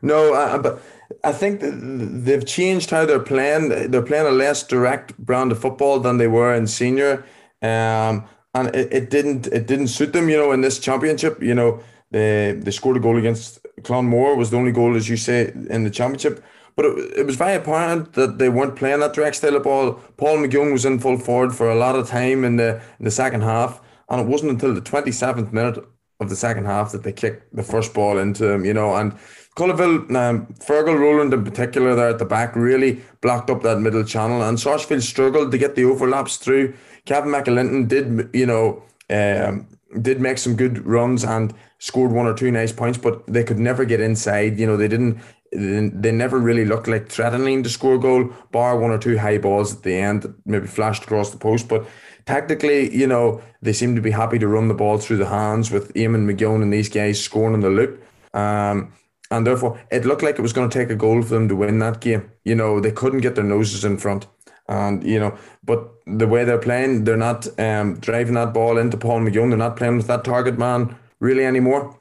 No, 0.00 0.34
uh, 0.34 0.58
but 0.58 0.82
I 1.24 1.32
think 1.32 1.60
they've 1.62 2.46
changed 2.46 2.90
how 2.90 3.04
they're 3.04 3.20
playing. 3.20 3.90
They're 3.90 4.02
playing 4.02 4.26
a 4.26 4.30
less 4.30 4.62
direct 4.62 5.16
brand 5.18 5.52
of 5.52 5.60
football 5.60 6.00
than 6.00 6.16
they 6.16 6.26
were 6.26 6.54
in 6.54 6.66
senior. 6.66 7.24
Um, 7.62 8.24
and 8.56 8.74
it, 8.74 8.92
it 8.98 9.10
didn't 9.10 9.46
it 9.58 9.66
didn't 9.66 9.88
suit 9.88 10.12
them. 10.12 10.28
You 10.28 10.38
know, 10.38 10.52
in 10.52 10.60
this 10.60 10.78
championship, 10.78 11.42
you 11.42 11.54
know, 11.54 11.70
they 12.10 12.52
they 12.64 12.70
scored 12.70 12.96
a 12.96 13.00
goal 13.00 13.18
against 13.18 13.60
Clonmore 13.82 14.36
was 14.36 14.50
the 14.50 14.56
only 14.56 14.72
goal, 14.72 14.96
as 14.96 15.08
you 15.08 15.16
say, 15.16 15.52
in 15.70 15.84
the 15.84 15.90
championship. 15.90 16.42
But 16.76 16.84
it, 16.86 17.18
it 17.20 17.26
was 17.26 17.36
very 17.36 17.56
apparent 17.56 18.12
that 18.14 18.38
they 18.38 18.48
weren't 18.48 18.76
playing 18.76 19.00
that 19.00 19.14
direct 19.14 19.36
style 19.36 19.56
of 19.56 19.62
ball. 19.62 19.94
Paul 20.16 20.38
McGowan 20.38 20.72
was 20.72 20.84
in 20.84 20.98
full 20.98 21.18
forward 21.18 21.54
for 21.54 21.70
a 21.70 21.74
lot 21.74 21.96
of 21.96 22.08
time 22.08 22.44
in 22.44 22.56
the 22.56 22.80
in 22.98 23.04
the 23.04 23.10
second 23.10 23.42
half, 23.42 23.80
and 24.08 24.20
it 24.20 24.26
wasn't 24.26 24.52
until 24.52 24.74
the 24.74 24.80
twenty 24.80 25.12
seventh 25.12 25.52
minute 25.52 25.78
of 26.20 26.28
the 26.28 26.36
second 26.36 26.64
half 26.64 26.92
that 26.92 27.02
they 27.02 27.12
kicked 27.12 27.54
the 27.54 27.62
first 27.62 27.92
ball 27.92 28.18
into 28.18 28.44
him. 28.52 28.64
You 28.64 28.74
know, 28.74 28.94
and 28.96 29.12
Cullaville, 29.56 30.14
um, 30.14 30.46
Fergal 30.68 30.98
Rowland 30.98 31.32
in 31.32 31.42
particular, 31.44 31.94
there 31.94 32.10
at 32.10 32.18
the 32.18 32.26
back, 32.26 32.54
really 32.54 33.00
blocked 33.22 33.50
up 33.50 33.62
that 33.62 33.80
middle 33.80 34.04
channel, 34.04 34.42
and 34.42 34.60
Sarsfield 34.60 35.02
struggled 35.02 35.50
to 35.52 35.58
get 35.58 35.74
the 35.74 35.84
overlaps 35.84 36.36
through. 36.36 36.74
Kevin 37.06 37.30
McAlinton 37.30 37.88
did, 37.88 38.28
you 38.34 38.46
know, 38.46 38.82
um, 39.10 39.66
did 40.02 40.20
make 40.20 40.38
some 40.38 40.56
good 40.56 40.84
runs 40.84 41.24
and 41.24 41.54
scored 41.78 42.12
one 42.12 42.26
or 42.26 42.34
two 42.34 42.50
nice 42.50 42.72
points, 42.72 42.98
but 42.98 43.26
they 43.26 43.44
could 43.44 43.58
never 43.58 43.84
get 43.84 44.00
inside. 44.00 44.58
You 44.58 44.66
know, 44.66 44.76
they 44.76 44.88
didn't. 44.88 45.20
They 45.52 46.12
never 46.12 46.38
really 46.38 46.64
looked 46.64 46.88
like 46.88 47.08
threatening 47.08 47.62
to 47.62 47.70
score 47.70 47.94
a 47.94 47.98
goal, 47.98 48.30
bar 48.50 48.78
one 48.78 48.90
or 48.90 48.98
two 48.98 49.16
high 49.16 49.38
balls 49.38 49.76
at 49.76 49.84
the 49.84 49.94
end, 49.94 50.34
maybe 50.44 50.66
flashed 50.66 51.04
across 51.04 51.30
the 51.30 51.38
post. 51.38 51.68
But 51.68 51.86
tactically, 52.26 52.94
you 52.94 53.06
know, 53.06 53.40
they 53.62 53.72
seem 53.72 53.94
to 53.94 54.02
be 54.02 54.10
happy 54.10 54.38
to 54.40 54.48
run 54.48 54.68
the 54.68 54.74
ball 54.74 54.98
through 54.98 55.18
the 55.18 55.28
hands 55.28 55.70
with 55.70 55.94
Eamon 55.94 56.30
McGowan 56.30 56.62
and 56.62 56.72
these 56.72 56.88
guys 56.88 57.22
scoring 57.22 57.54
in 57.54 57.60
the 57.60 57.70
loop. 57.70 58.02
Um, 58.34 58.92
and 59.30 59.46
therefore, 59.46 59.80
it 59.90 60.04
looked 60.04 60.22
like 60.22 60.38
it 60.38 60.42
was 60.42 60.52
going 60.52 60.68
to 60.68 60.78
take 60.78 60.90
a 60.90 60.96
goal 60.96 61.22
for 61.22 61.28
them 61.34 61.48
to 61.48 61.56
win 61.56 61.78
that 61.78 62.00
game. 62.00 62.30
You 62.44 62.56
know, 62.56 62.80
they 62.80 62.92
couldn't 62.92 63.20
get 63.20 63.36
their 63.36 63.44
noses 63.44 63.84
in 63.84 63.98
front. 63.98 64.26
And, 64.68 65.04
you 65.04 65.20
know, 65.20 65.36
but 65.64 65.88
the 66.06 66.26
way 66.26 66.44
they're 66.44 66.58
playing, 66.58 67.04
they're 67.04 67.16
not 67.16 67.46
um, 67.58 67.98
driving 68.00 68.34
that 68.34 68.52
ball 68.52 68.78
into 68.78 68.96
Paul 68.96 69.20
McGowan. 69.20 69.50
They're 69.50 69.58
not 69.58 69.76
playing 69.76 69.96
with 69.96 70.06
that 70.08 70.24
target 70.24 70.58
man 70.58 70.96
really 71.20 71.44
anymore. 71.44 71.98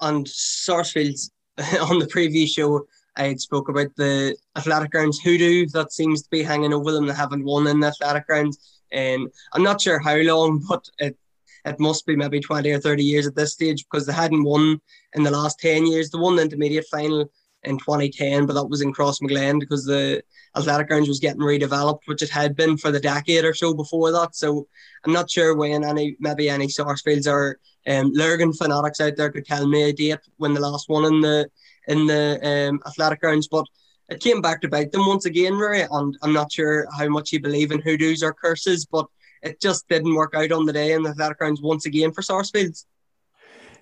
And 0.00 0.26
Sarsfields, 0.28 1.30
on 1.80 1.98
the 1.98 2.08
previous 2.08 2.52
show, 2.52 2.86
I 3.16 3.24
had 3.24 3.40
spoke 3.40 3.68
about 3.68 3.94
the 3.96 4.36
athletic 4.56 4.90
grounds 4.90 5.20
hoodoo 5.20 5.66
that 5.68 5.92
seems 5.92 6.22
to 6.22 6.30
be 6.30 6.42
hanging 6.42 6.72
over 6.72 6.92
them. 6.92 7.06
They 7.06 7.14
haven't 7.14 7.44
won 7.44 7.66
in 7.66 7.80
the 7.80 7.88
athletic 7.88 8.26
grounds. 8.26 8.80
And 8.90 9.28
I'm 9.52 9.62
not 9.62 9.80
sure 9.80 9.98
how 9.98 10.16
long, 10.16 10.64
but 10.68 10.88
it 10.98 11.16
it 11.64 11.78
must 11.78 12.06
be 12.06 12.16
maybe 12.16 12.40
20 12.40 12.72
or 12.72 12.80
30 12.80 13.04
years 13.04 13.24
at 13.24 13.36
this 13.36 13.52
stage 13.52 13.84
because 13.84 14.04
they 14.04 14.12
hadn't 14.12 14.42
won 14.42 14.80
in 15.14 15.22
the 15.22 15.30
last 15.30 15.60
10 15.60 15.86
years. 15.86 16.10
The 16.10 16.18
intermediate 16.18 16.86
final 16.90 17.30
in 17.64 17.78
2010, 17.78 18.46
but 18.46 18.54
that 18.54 18.66
was 18.66 18.80
in 18.80 18.92
Crossmaglen 18.92 19.60
because 19.60 19.84
the 19.84 20.22
athletic 20.56 20.88
grounds 20.88 21.08
was 21.08 21.20
getting 21.20 21.40
redeveloped, 21.40 22.00
which 22.06 22.22
it 22.22 22.30
had 22.30 22.56
been 22.56 22.76
for 22.76 22.90
the 22.90 23.00
decade 23.00 23.44
or 23.44 23.54
so 23.54 23.74
before 23.74 24.12
that. 24.12 24.34
So 24.34 24.66
I'm 25.04 25.12
not 25.12 25.30
sure 25.30 25.56
when 25.56 25.84
any 25.84 26.16
maybe 26.20 26.48
any 26.48 26.68
Sarsfields 26.68 27.26
or 27.26 27.58
um, 27.86 28.12
Lurgan 28.12 28.52
fanatics 28.52 29.00
out 29.00 29.16
there 29.16 29.30
could 29.30 29.46
tell 29.46 29.66
me 29.66 29.82
a 29.82 29.92
date 29.92 30.18
when 30.36 30.54
the 30.54 30.60
last 30.60 30.88
one 30.88 31.04
in 31.04 31.20
the 31.20 31.48
in 31.88 32.06
the 32.06 32.68
um, 32.70 32.80
athletic 32.86 33.20
grounds, 33.20 33.48
but 33.48 33.66
it 34.08 34.20
came 34.20 34.40
back 34.40 34.60
to 34.60 34.68
bite 34.68 34.92
them 34.92 35.06
once 35.06 35.24
again, 35.24 35.54
Rory. 35.54 35.86
And 35.90 36.16
I'm 36.22 36.32
not 36.32 36.52
sure 36.52 36.86
how 36.96 37.08
much 37.08 37.32
you 37.32 37.40
believe 37.40 37.72
in 37.72 37.80
hoodoos 37.80 38.22
or 38.22 38.32
curses, 38.32 38.84
but 38.84 39.06
it 39.42 39.60
just 39.60 39.88
didn't 39.88 40.14
work 40.14 40.34
out 40.34 40.52
on 40.52 40.66
the 40.66 40.72
day 40.72 40.92
in 40.92 41.02
the 41.02 41.10
athletic 41.10 41.38
grounds 41.38 41.60
once 41.60 41.86
again 41.86 42.12
for 42.12 42.22
Sarsfields. 42.22 42.86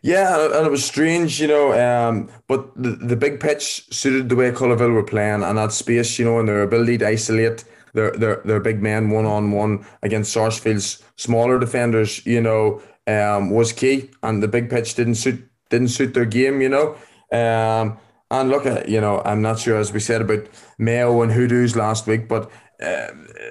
Yeah, 0.02 0.46
and 0.56 0.66
it 0.66 0.70
was 0.70 0.84
strange, 0.84 1.40
you 1.40 1.48
know. 1.48 1.72
Um, 1.74 2.30
but 2.48 2.74
the, 2.74 2.90
the 2.90 3.16
big 3.16 3.38
pitch 3.38 3.86
suited 3.92 4.28
the 4.28 4.36
way 4.36 4.50
Cullaville 4.50 4.94
were 4.94 5.02
playing, 5.02 5.42
and 5.42 5.58
that 5.58 5.72
space, 5.72 6.18
you 6.18 6.24
know, 6.24 6.38
and 6.38 6.48
their 6.48 6.62
ability 6.62 6.98
to 6.98 7.08
isolate 7.08 7.64
their 7.92 8.10
their, 8.12 8.36
their 8.44 8.60
big 8.60 8.82
men 8.82 9.10
one 9.10 9.26
on 9.26 9.50
one 9.50 9.84
against 10.02 10.34
Sarsfield's 10.34 11.02
smaller 11.16 11.58
defenders, 11.58 12.24
you 12.24 12.40
know, 12.40 12.80
um, 13.06 13.50
was 13.50 13.72
key. 13.72 14.10
And 14.22 14.42
the 14.42 14.48
big 14.48 14.70
pitch 14.70 14.94
didn't 14.94 15.16
suit 15.16 15.46
didn't 15.68 15.88
suit 15.88 16.14
their 16.14 16.24
game, 16.24 16.62
you 16.62 16.70
know. 16.70 16.96
Um, 17.30 17.98
and 18.30 18.48
look 18.48 18.64
at 18.64 18.88
you 18.88 19.00
know, 19.02 19.20
I'm 19.26 19.42
not 19.42 19.58
sure 19.58 19.78
as 19.78 19.92
we 19.92 20.00
said 20.00 20.22
about 20.22 20.46
Mayo 20.78 21.20
and 21.20 21.30
Hoodoos 21.30 21.76
last 21.76 22.06
week, 22.06 22.26
but 22.26 22.50
uh, 22.82 23.08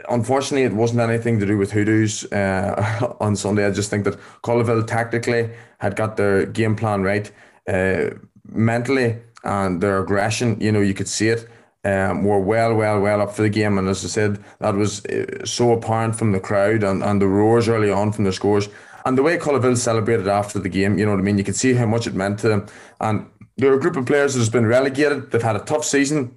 unfortunately, 0.09 0.63
it 0.63 0.73
wasn't 0.73 1.01
anything 1.01 1.39
to 1.39 1.45
do 1.45 1.57
with 1.57 1.71
Hoodoos 1.71 2.25
uh, 2.31 3.13
on 3.19 3.35
Sunday. 3.35 3.67
I 3.67 3.71
just 3.71 3.89
think 3.89 4.03
that 4.05 4.17
Cullaville 4.43 4.87
tactically 4.87 5.51
had 5.79 5.95
got 5.95 6.17
their 6.17 6.45
game 6.45 6.75
plan 6.75 7.03
right, 7.03 7.31
uh, 7.67 8.11
mentally 8.47 9.17
and 9.43 9.81
their 9.81 9.99
aggression. 9.99 10.59
You 10.59 10.71
know, 10.71 10.81
you 10.81 10.93
could 10.93 11.07
see 11.07 11.29
it. 11.29 11.47
Um, 11.85 12.25
were 12.25 12.39
well, 12.39 12.75
well, 12.75 12.99
well 12.99 13.21
up 13.21 13.31
for 13.31 13.41
the 13.41 13.49
game, 13.49 13.77
and 13.77 13.87
as 13.87 14.03
I 14.03 14.09
said, 14.09 14.43
that 14.59 14.75
was 14.75 15.05
uh, 15.05 15.45
so 15.45 15.71
apparent 15.71 16.15
from 16.17 16.33
the 16.33 16.39
crowd 16.39 16.83
and, 16.83 17.01
and 17.01 17.21
the 17.21 17.27
roars 17.27 17.69
early 17.69 17.89
on 17.89 18.11
from 18.11 18.25
the 18.25 18.33
scores, 18.33 18.67
and 19.05 19.17
the 19.17 19.23
way 19.23 19.37
Cullaville 19.37 19.77
celebrated 19.77 20.27
after 20.27 20.59
the 20.59 20.67
game. 20.67 20.97
You 20.97 21.05
know 21.05 21.11
what 21.11 21.21
I 21.21 21.23
mean? 21.23 21.37
You 21.37 21.45
could 21.45 21.55
see 21.55 21.73
how 21.73 21.85
much 21.85 22.05
it 22.05 22.13
meant 22.13 22.39
to 22.39 22.49
them, 22.49 22.67
and 22.99 23.25
they're 23.55 23.73
a 23.73 23.79
group 23.79 23.95
of 23.95 24.05
players 24.05 24.33
that 24.33 24.39
has 24.39 24.49
been 24.49 24.65
relegated. 24.65 25.31
They've 25.31 25.41
had 25.41 25.55
a 25.55 25.59
tough 25.59 25.85
season 25.85 26.35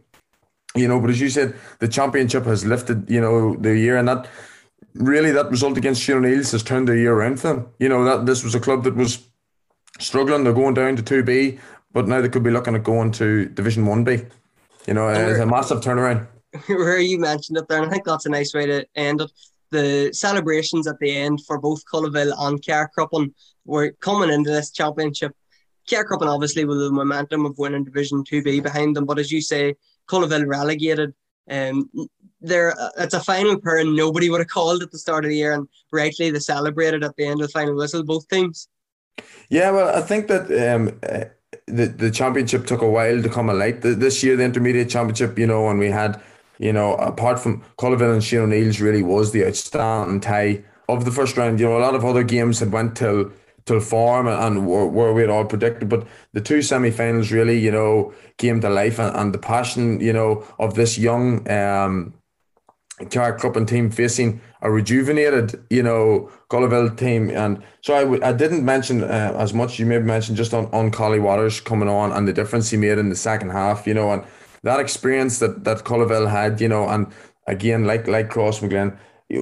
you 0.74 0.88
know, 0.88 1.00
but 1.00 1.10
as 1.10 1.20
you 1.20 1.28
said, 1.28 1.54
the 1.80 1.88
championship 1.88 2.44
has 2.44 2.64
lifted, 2.64 3.08
you 3.10 3.20
know, 3.20 3.56
the 3.56 3.76
year 3.76 3.96
and 3.96 4.08
that 4.08 4.26
really 4.94 5.30
that 5.30 5.50
result 5.50 5.76
against 5.76 6.02
Shane 6.02 6.16
O'Neill's 6.16 6.52
has 6.52 6.62
turned 6.62 6.88
the 6.88 6.96
year 6.96 7.14
around 7.14 7.40
for 7.40 7.48
them. 7.48 7.68
You 7.78 7.88
know, 7.88 8.04
that 8.04 8.26
this 8.26 8.42
was 8.44 8.54
a 8.54 8.60
club 8.60 8.84
that 8.84 8.94
was 8.94 9.26
struggling, 9.98 10.44
they're 10.44 10.52
going 10.52 10.74
down 10.74 10.96
to 10.96 11.02
two 11.02 11.22
B, 11.22 11.58
but 11.92 12.08
now 12.08 12.20
they 12.20 12.28
could 12.28 12.42
be 12.42 12.50
looking 12.50 12.74
at 12.74 12.84
going 12.84 13.12
to 13.12 13.46
Division 13.46 13.86
One 13.86 14.04
B. 14.04 14.22
You 14.86 14.94
know, 14.94 15.08
it's 15.08 15.38
a 15.38 15.46
massive 15.46 15.80
turnaround. 15.80 16.26
Where 16.66 16.98
you 16.98 17.18
mentioned 17.18 17.58
it 17.58 17.68
there, 17.68 17.78
and 17.78 17.86
I 17.86 17.90
think 17.90 18.04
that's 18.04 18.26
a 18.26 18.30
nice 18.30 18.52
way 18.52 18.66
to 18.66 18.86
end 18.94 19.20
it. 19.20 19.30
The 19.70 20.10
celebrations 20.12 20.86
at 20.86 20.98
the 20.98 21.14
end 21.14 21.40
for 21.46 21.58
both 21.58 21.82
Cullaville 21.90 22.34
and 22.36 22.60
Carrickcruppen 22.60 23.32
were 23.64 23.92
coming 24.00 24.30
into 24.30 24.50
this 24.50 24.70
championship. 24.70 25.34
Carrickcruppen 25.90 26.26
obviously 26.26 26.64
with 26.64 26.78
the 26.78 26.90
momentum 26.90 27.46
of 27.46 27.56
winning 27.58 27.84
Division 27.84 28.22
2B 28.24 28.62
behind 28.62 28.94
them, 28.94 29.06
but 29.06 29.18
as 29.18 29.32
you 29.32 29.40
say, 29.40 29.74
Cullaville 30.08 30.46
relegated. 30.46 31.14
Um, 31.48 31.90
there, 32.40 32.74
it's 32.98 33.14
a 33.14 33.20
final 33.20 33.58
pair 33.58 33.78
and 33.78 33.96
nobody 33.96 34.28
would 34.28 34.40
have 34.40 34.48
called 34.48 34.82
at 34.82 34.90
the 34.90 34.98
start 34.98 35.24
of 35.24 35.30
the 35.30 35.36
year, 35.36 35.54
and 35.54 35.66
rightly 35.90 36.30
they 36.30 36.38
celebrated 36.38 37.02
at 37.02 37.16
the 37.16 37.24
end 37.24 37.40
of 37.40 37.46
the 37.46 37.52
final 37.52 37.74
whistle. 37.74 38.04
Both 38.04 38.28
teams. 38.28 38.68
Yeah, 39.48 39.70
well, 39.70 39.94
I 39.94 40.00
think 40.00 40.28
that 40.28 40.50
um, 40.74 40.98
uh, 41.02 41.24
the 41.66 41.86
the 41.86 42.10
championship 42.10 42.66
took 42.66 42.82
a 42.82 42.88
while 42.88 43.22
to 43.22 43.28
come 43.28 43.50
alight. 43.50 43.82
This 43.82 44.22
year, 44.22 44.36
the 44.36 44.44
intermediate 44.44 44.90
championship, 44.90 45.38
you 45.38 45.46
know, 45.46 45.68
and 45.68 45.78
we 45.78 45.90
had, 45.90 46.20
you 46.58 46.72
know, 46.72 46.94
apart 46.94 47.38
from 47.38 47.62
Cullaville 47.78 48.14
and 48.14 48.24
Shane 48.24 48.40
O'Neill's, 48.40 48.80
really 48.80 49.02
was 49.02 49.32
the 49.32 49.46
outstanding 49.46 50.20
tie 50.20 50.64
of 50.88 51.04
the 51.04 51.10
first 51.10 51.36
round. 51.36 51.60
You 51.60 51.66
know, 51.66 51.78
a 51.78 51.80
lot 51.86 51.94
of 51.94 52.04
other 52.04 52.22
games 52.22 52.60
had 52.60 52.72
went 52.72 52.96
till 52.96 53.30
to 53.66 53.80
form 53.80 54.26
and 54.26 54.66
where 54.66 55.12
we 55.12 55.20
had 55.20 55.30
all 55.30 55.44
predicted. 55.44 55.88
But 55.88 56.06
the 56.32 56.40
two 56.40 56.62
semi-finals 56.62 57.30
really, 57.30 57.58
you 57.58 57.70
know, 57.70 58.12
came 58.38 58.60
to 58.60 58.68
life 58.68 58.98
and, 58.98 59.14
and 59.16 59.32
the 59.32 59.38
passion, 59.38 60.00
you 60.00 60.12
know, 60.12 60.44
of 60.58 60.74
this 60.74 60.98
young 60.98 61.48
um, 61.48 62.14
Carrickcruppen 63.00 63.66
team 63.66 63.90
facing 63.90 64.40
a 64.62 64.70
rejuvenated, 64.70 65.62
you 65.70 65.82
know, 65.82 66.30
Cullaville 66.48 66.96
team. 66.96 67.30
And 67.30 67.62
so 67.80 68.20
I 68.22 68.32
didn't 68.32 68.64
mention 68.64 69.02
uh, 69.02 69.34
as 69.36 69.52
much. 69.52 69.78
You 69.78 69.86
maybe 69.86 70.04
mentioned 70.04 70.36
just 70.36 70.54
on, 70.54 70.66
on 70.66 70.90
Collie 70.90 71.18
Waters 71.18 71.60
coming 71.60 71.88
on 71.88 72.12
and 72.12 72.26
the 72.26 72.32
difference 72.32 72.70
he 72.70 72.76
made 72.76 72.98
in 72.98 73.08
the 73.08 73.16
second 73.16 73.50
half, 73.50 73.86
you 73.86 73.94
know, 73.94 74.12
and 74.12 74.24
that 74.62 74.78
experience 74.78 75.40
that, 75.40 75.64
that 75.64 75.78
Cullaville 75.78 76.30
had, 76.30 76.60
you 76.60 76.68
know, 76.68 76.88
and 76.88 77.12
again, 77.46 77.84
like 77.84 78.06
like 78.06 78.30
Crossmaglen, 78.30 78.96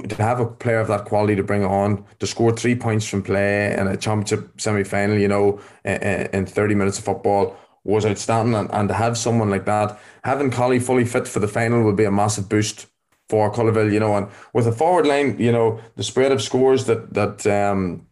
to 0.09 0.14
have 0.16 0.40
a 0.40 0.46
player 0.46 0.78
of 0.78 0.88
that 0.88 1.04
quality 1.04 1.35
to 1.37 1.42
bring 1.42 1.64
on 1.64 2.04
to 2.20 2.26
score 2.26 2.52
three 2.52 2.74
points 2.74 3.06
from 3.06 3.22
play 3.22 3.76
in 3.76 3.88
a 3.88 3.96
championship 3.96 4.61
semi 4.61 4.85
final, 4.85 5.18
you 5.18 5.28
know, 5.28 5.61
in, 5.85 6.46
30 6.46 6.74
minutes 6.74 6.98
of 6.98 7.04
football 7.04 7.56
was 7.85 8.06
outstanding. 8.06 8.54
And, 8.54 8.70
and 8.72 8.88
to 8.88 8.94
have 8.94 9.18
someone 9.18 9.50
like 9.50 9.64
that, 9.64 9.98
having 10.22 10.50
Collie 10.50 10.78
fully 10.78 11.04
fit 11.04 11.26
for 11.26 11.40
the 11.40 11.48
final 11.48 11.83
would 11.83 11.96
be 11.96 12.04
a 12.04 12.11
massive 12.11 12.48
boost 12.48 12.87
for 13.30 13.50
Cullaville, 13.52 13.92
you 13.92 14.00
know. 14.00 14.16
And 14.16 14.26
with 14.52 14.66
a 14.66 14.72
forward 14.72 15.06
line, 15.06 15.38
you 15.38 15.52
know, 15.52 15.80
the 15.96 16.02
spread 16.02 16.32
of 16.32 16.42
scores 16.42 16.84
that, 16.86 17.14
that, 17.14 17.46
um, 17.46 18.06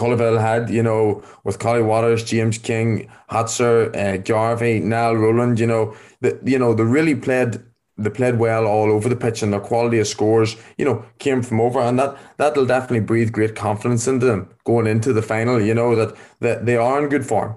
Cullaville 0.00 0.40
had, 0.40 0.70
you 0.70 0.82
know, 0.82 1.22
with 1.44 1.58
Collie 1.58 1.82
Waters, 1.82 2.24
James 2.24 2.56
King, 2.56 3.10
Hatzer, 3.30 3.94
uh, 3.96 4.16
Garvey, 4.18 4.80
Niall 4.80 5.16
Rowland, 5.16 5.58
you 5.58 5.66
know, 5.66 5.94
the, 6.20 6.38
you 6.44 6.58
know, 6.58 6.72
they 6.74 6.84
really 6.84 7.14
played 7.14 7.60
they 7.98 8.10
played 8.10 8.38
well 8.38 8.66
all 8.66 8.90
over 8.90 9.08
the 9.08 9.16
pitch 9.16 9.42
and 9.42 9.52
their 9.52 9.60
quality 9.60 9.98
of 9.98 10.06
scores, 10.06 10.56
you 10.78 10.84
know, 10.84 11.04
came 11.18 11.42
from 11.42 11.60
over 11.60 11.80
and 11.80 11.98
that 11.98 12.16
that'll 12.38 12.66
definitely 12.66 13.00
breathe 13.00 13.32
great 13.32 13.54
confidence 13.54 14.06
into 14.08 14.26
them 14.26 14.48
going 14.64 14.86
into 14.86 15.12
the 15.12 15.22
final, 15.22 15.60
you 15.60 15.74
know, 15.74 15.94
that, 15.94 16.16
that 16.40 16.64
they 16.66 16.76
are 16.76 17.02
in 17.02 17.08
good 17.08 17.26
form. 17.26 17.54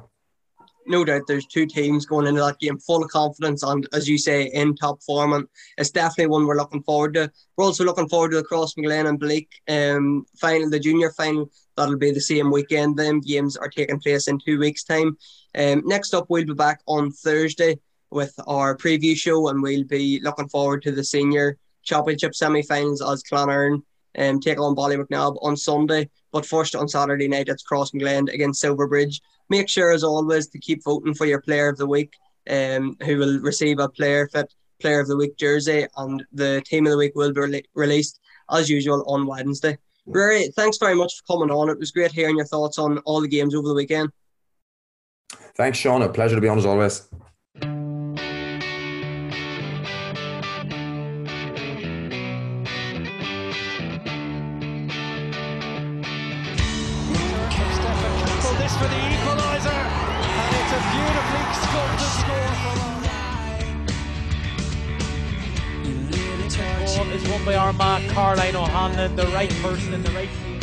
No 0.88 1.04
doubt 1.04 1.24
there's 1.28 1.46
two 1.46 1.66
teams 1.66 2.06
going 2.06 2.28
into 2.28 2.42
that 2.42 2.60
game 2.60 2.78
full 2.78 3.04
of 3.04 3.10
confidence 3.10 3.64
and 3.64 3.88
as 3.94 4.08
you 4.08 4.18
say 4.18 4.44
in 4.44 4.76
top 4.76 5.02
form 5.02 5.34
and 5.34 5.48
it's 5.78 5.90
definitely 5.90 6.28
one 6.28 6.46
we're 6.46 6.58
looking 6.58 6.84
forward 6.84 7.16
to. 7.16 7.32
We're 7.58 7.66
also 7.66 7.84
looking 7.84 8.10
forward 8.10 8.32
to 8.32 8.38
the 8.38 8.44
Crossmaglen 8.44 9.10
and 9.10 9.20
Belleek 9.20 9.48
um 9.68 10.26
final, 10.38 10.70
the 10.70 10.80
junior 10.80 11.12
final. 11.12 11.50
That'll 11.76 11.98
be 11.98 12.12
the 12.12 12.22
same 12.22 12.52
weekend. 12.52 12.98
Them 12.98 13.20
games 13.20 13.58
are 13.58 13.70
taking 13.70 14.00
place 14.00 14.28
in 14.28 14.40
two 14.40 14.60
weeks' 14.60 14.84
time. 14.84 15.18
Um 15.58 15.82
next 15.86 16.14
up 16.14 16.28
we'll 16.30 16.46
be 16.46 16.54
back 16.54 16.82
on 16.86 17.12
Thursday 17.12 17.80
with 18.12 18.34
our 18.48 18.78
preview 18.78 19.16
show, 19.16 19.50
and 19.50 19.62
we'll 19.62 19.84
be 19.84 20.20
looking 20.24 20.48
forward 20.48 20.82
to 20.84 20.92
the 20.92 21.04
senior 21.04 21.58
championship 21.84 22.34
semi-finals 22.34 23.02
as 23.02 23.22
Clonard 23.24 23.82
um, 24.18 24.40
take 24.40 24.60
on 24.60 24.76
Ballymacnab 24.76 25.38
on 25.42 25.58
Sunday. 25.58 26.10
But 26.32 26.46
first 26.46 26.76
on 26.76 26.88
Saturday 26.88 27.28
night, 27.28 27.50
it's 27.50 27.64
Crossmaglen 27.64 28.34
against 28.34 28.62
Silverbridge. 28.62 29.22
Make 29.50 29.70
sure, 29.70 29.92
as 29.92 30.04
always, 30.04 30.48
to 30.50 30.60
keep 30.60 30.84
voting 30.84 31.14
for 31.14 31.26
your 31.26 31.42
player 31.42 31.70
of 31.70 31.78
the 31.78 31.88
week, 31.88 32.14
um, 32.50 32.98
who 33.04 33.18
will 33.18 33.40
receive 33.40 33.80
a 33.80 33.90
player 33.90 34.28
fit 34.28 34.54
player 34.80 35.00
of 35.00 35.08
the 35.08 35.18
week 35.18 35.38
jersey, 35.38 35.88
and 35.98 36.26
the 36.34 36.62
team 36.66 36.86
of 36.86 36.92
the 36.92 36.98
week 36.98 37.14
will 37.16 37.32
be 37.32 37.42
re- 37.42 37.64
released 37.76 38.20
as 38.52 38.70
usual 38.70 39.04
on 39.08 39.26
Wednesday. 39.26 39.78
Ruairi, 40.08 40.54
thanks 40.54 40.78
very 40.78 40.96
much 40.96 41.14
for 41.18 41.38
coming 41.38 41.56
on. 41.56 41.70
It 41.70 41.80
was 41.80 41.92
great 41.92 42.12
hearing 42.12 42.38
your 42.38 42.46
thoughts 42.46 42.78
on 42.78 42.98
all 43.00 43.22
the 43.22 43.28
games 43.28 43.56
over 43.56 43.68
the 43.68 43.74
weekend. 43.74 44.10
Thanks, 45.56 45.78
Sean. 45.78 46.02
A 46.02 46.10
pleasure 46.10 46.36
to 46.36 46.42
be 46.42 46.48
on 46.48 46.58
as 46.58 46.66
always. 46.66 47.08
on 68.86 68.96
the, 68.96 69.08
the 69.24 69.28
right 69.30 69.50
person 69.64 69.96
and 69.96 70.04
the 70.04 70.12
right 70.12 70.30
thing 70.30 70.60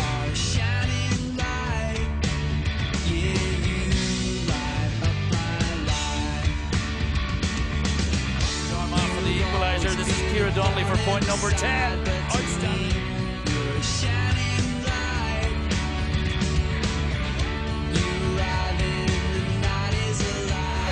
I'm 8.78 8.94
off 8.94 9.10
for 9.16 9.22
the 9.22 9.30
equalizer. 9.30 9.88
This 9.96 10.06
is 10.06 10.14
Kira 10.30 10.54
Donnelly 10.54 10.84
for 10.84 10.96
point 10.98 11.26
number 11.26 11.50
10. 11.50 11.98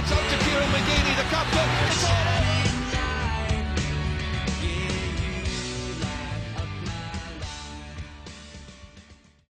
It's 0.00 0.11
up 0.11 0.24
to 0.30 0.36
Kieran 0.44 0.68
McGeady, 0.70 1.14
the 1.16 1.22
captain. 1.30 2.29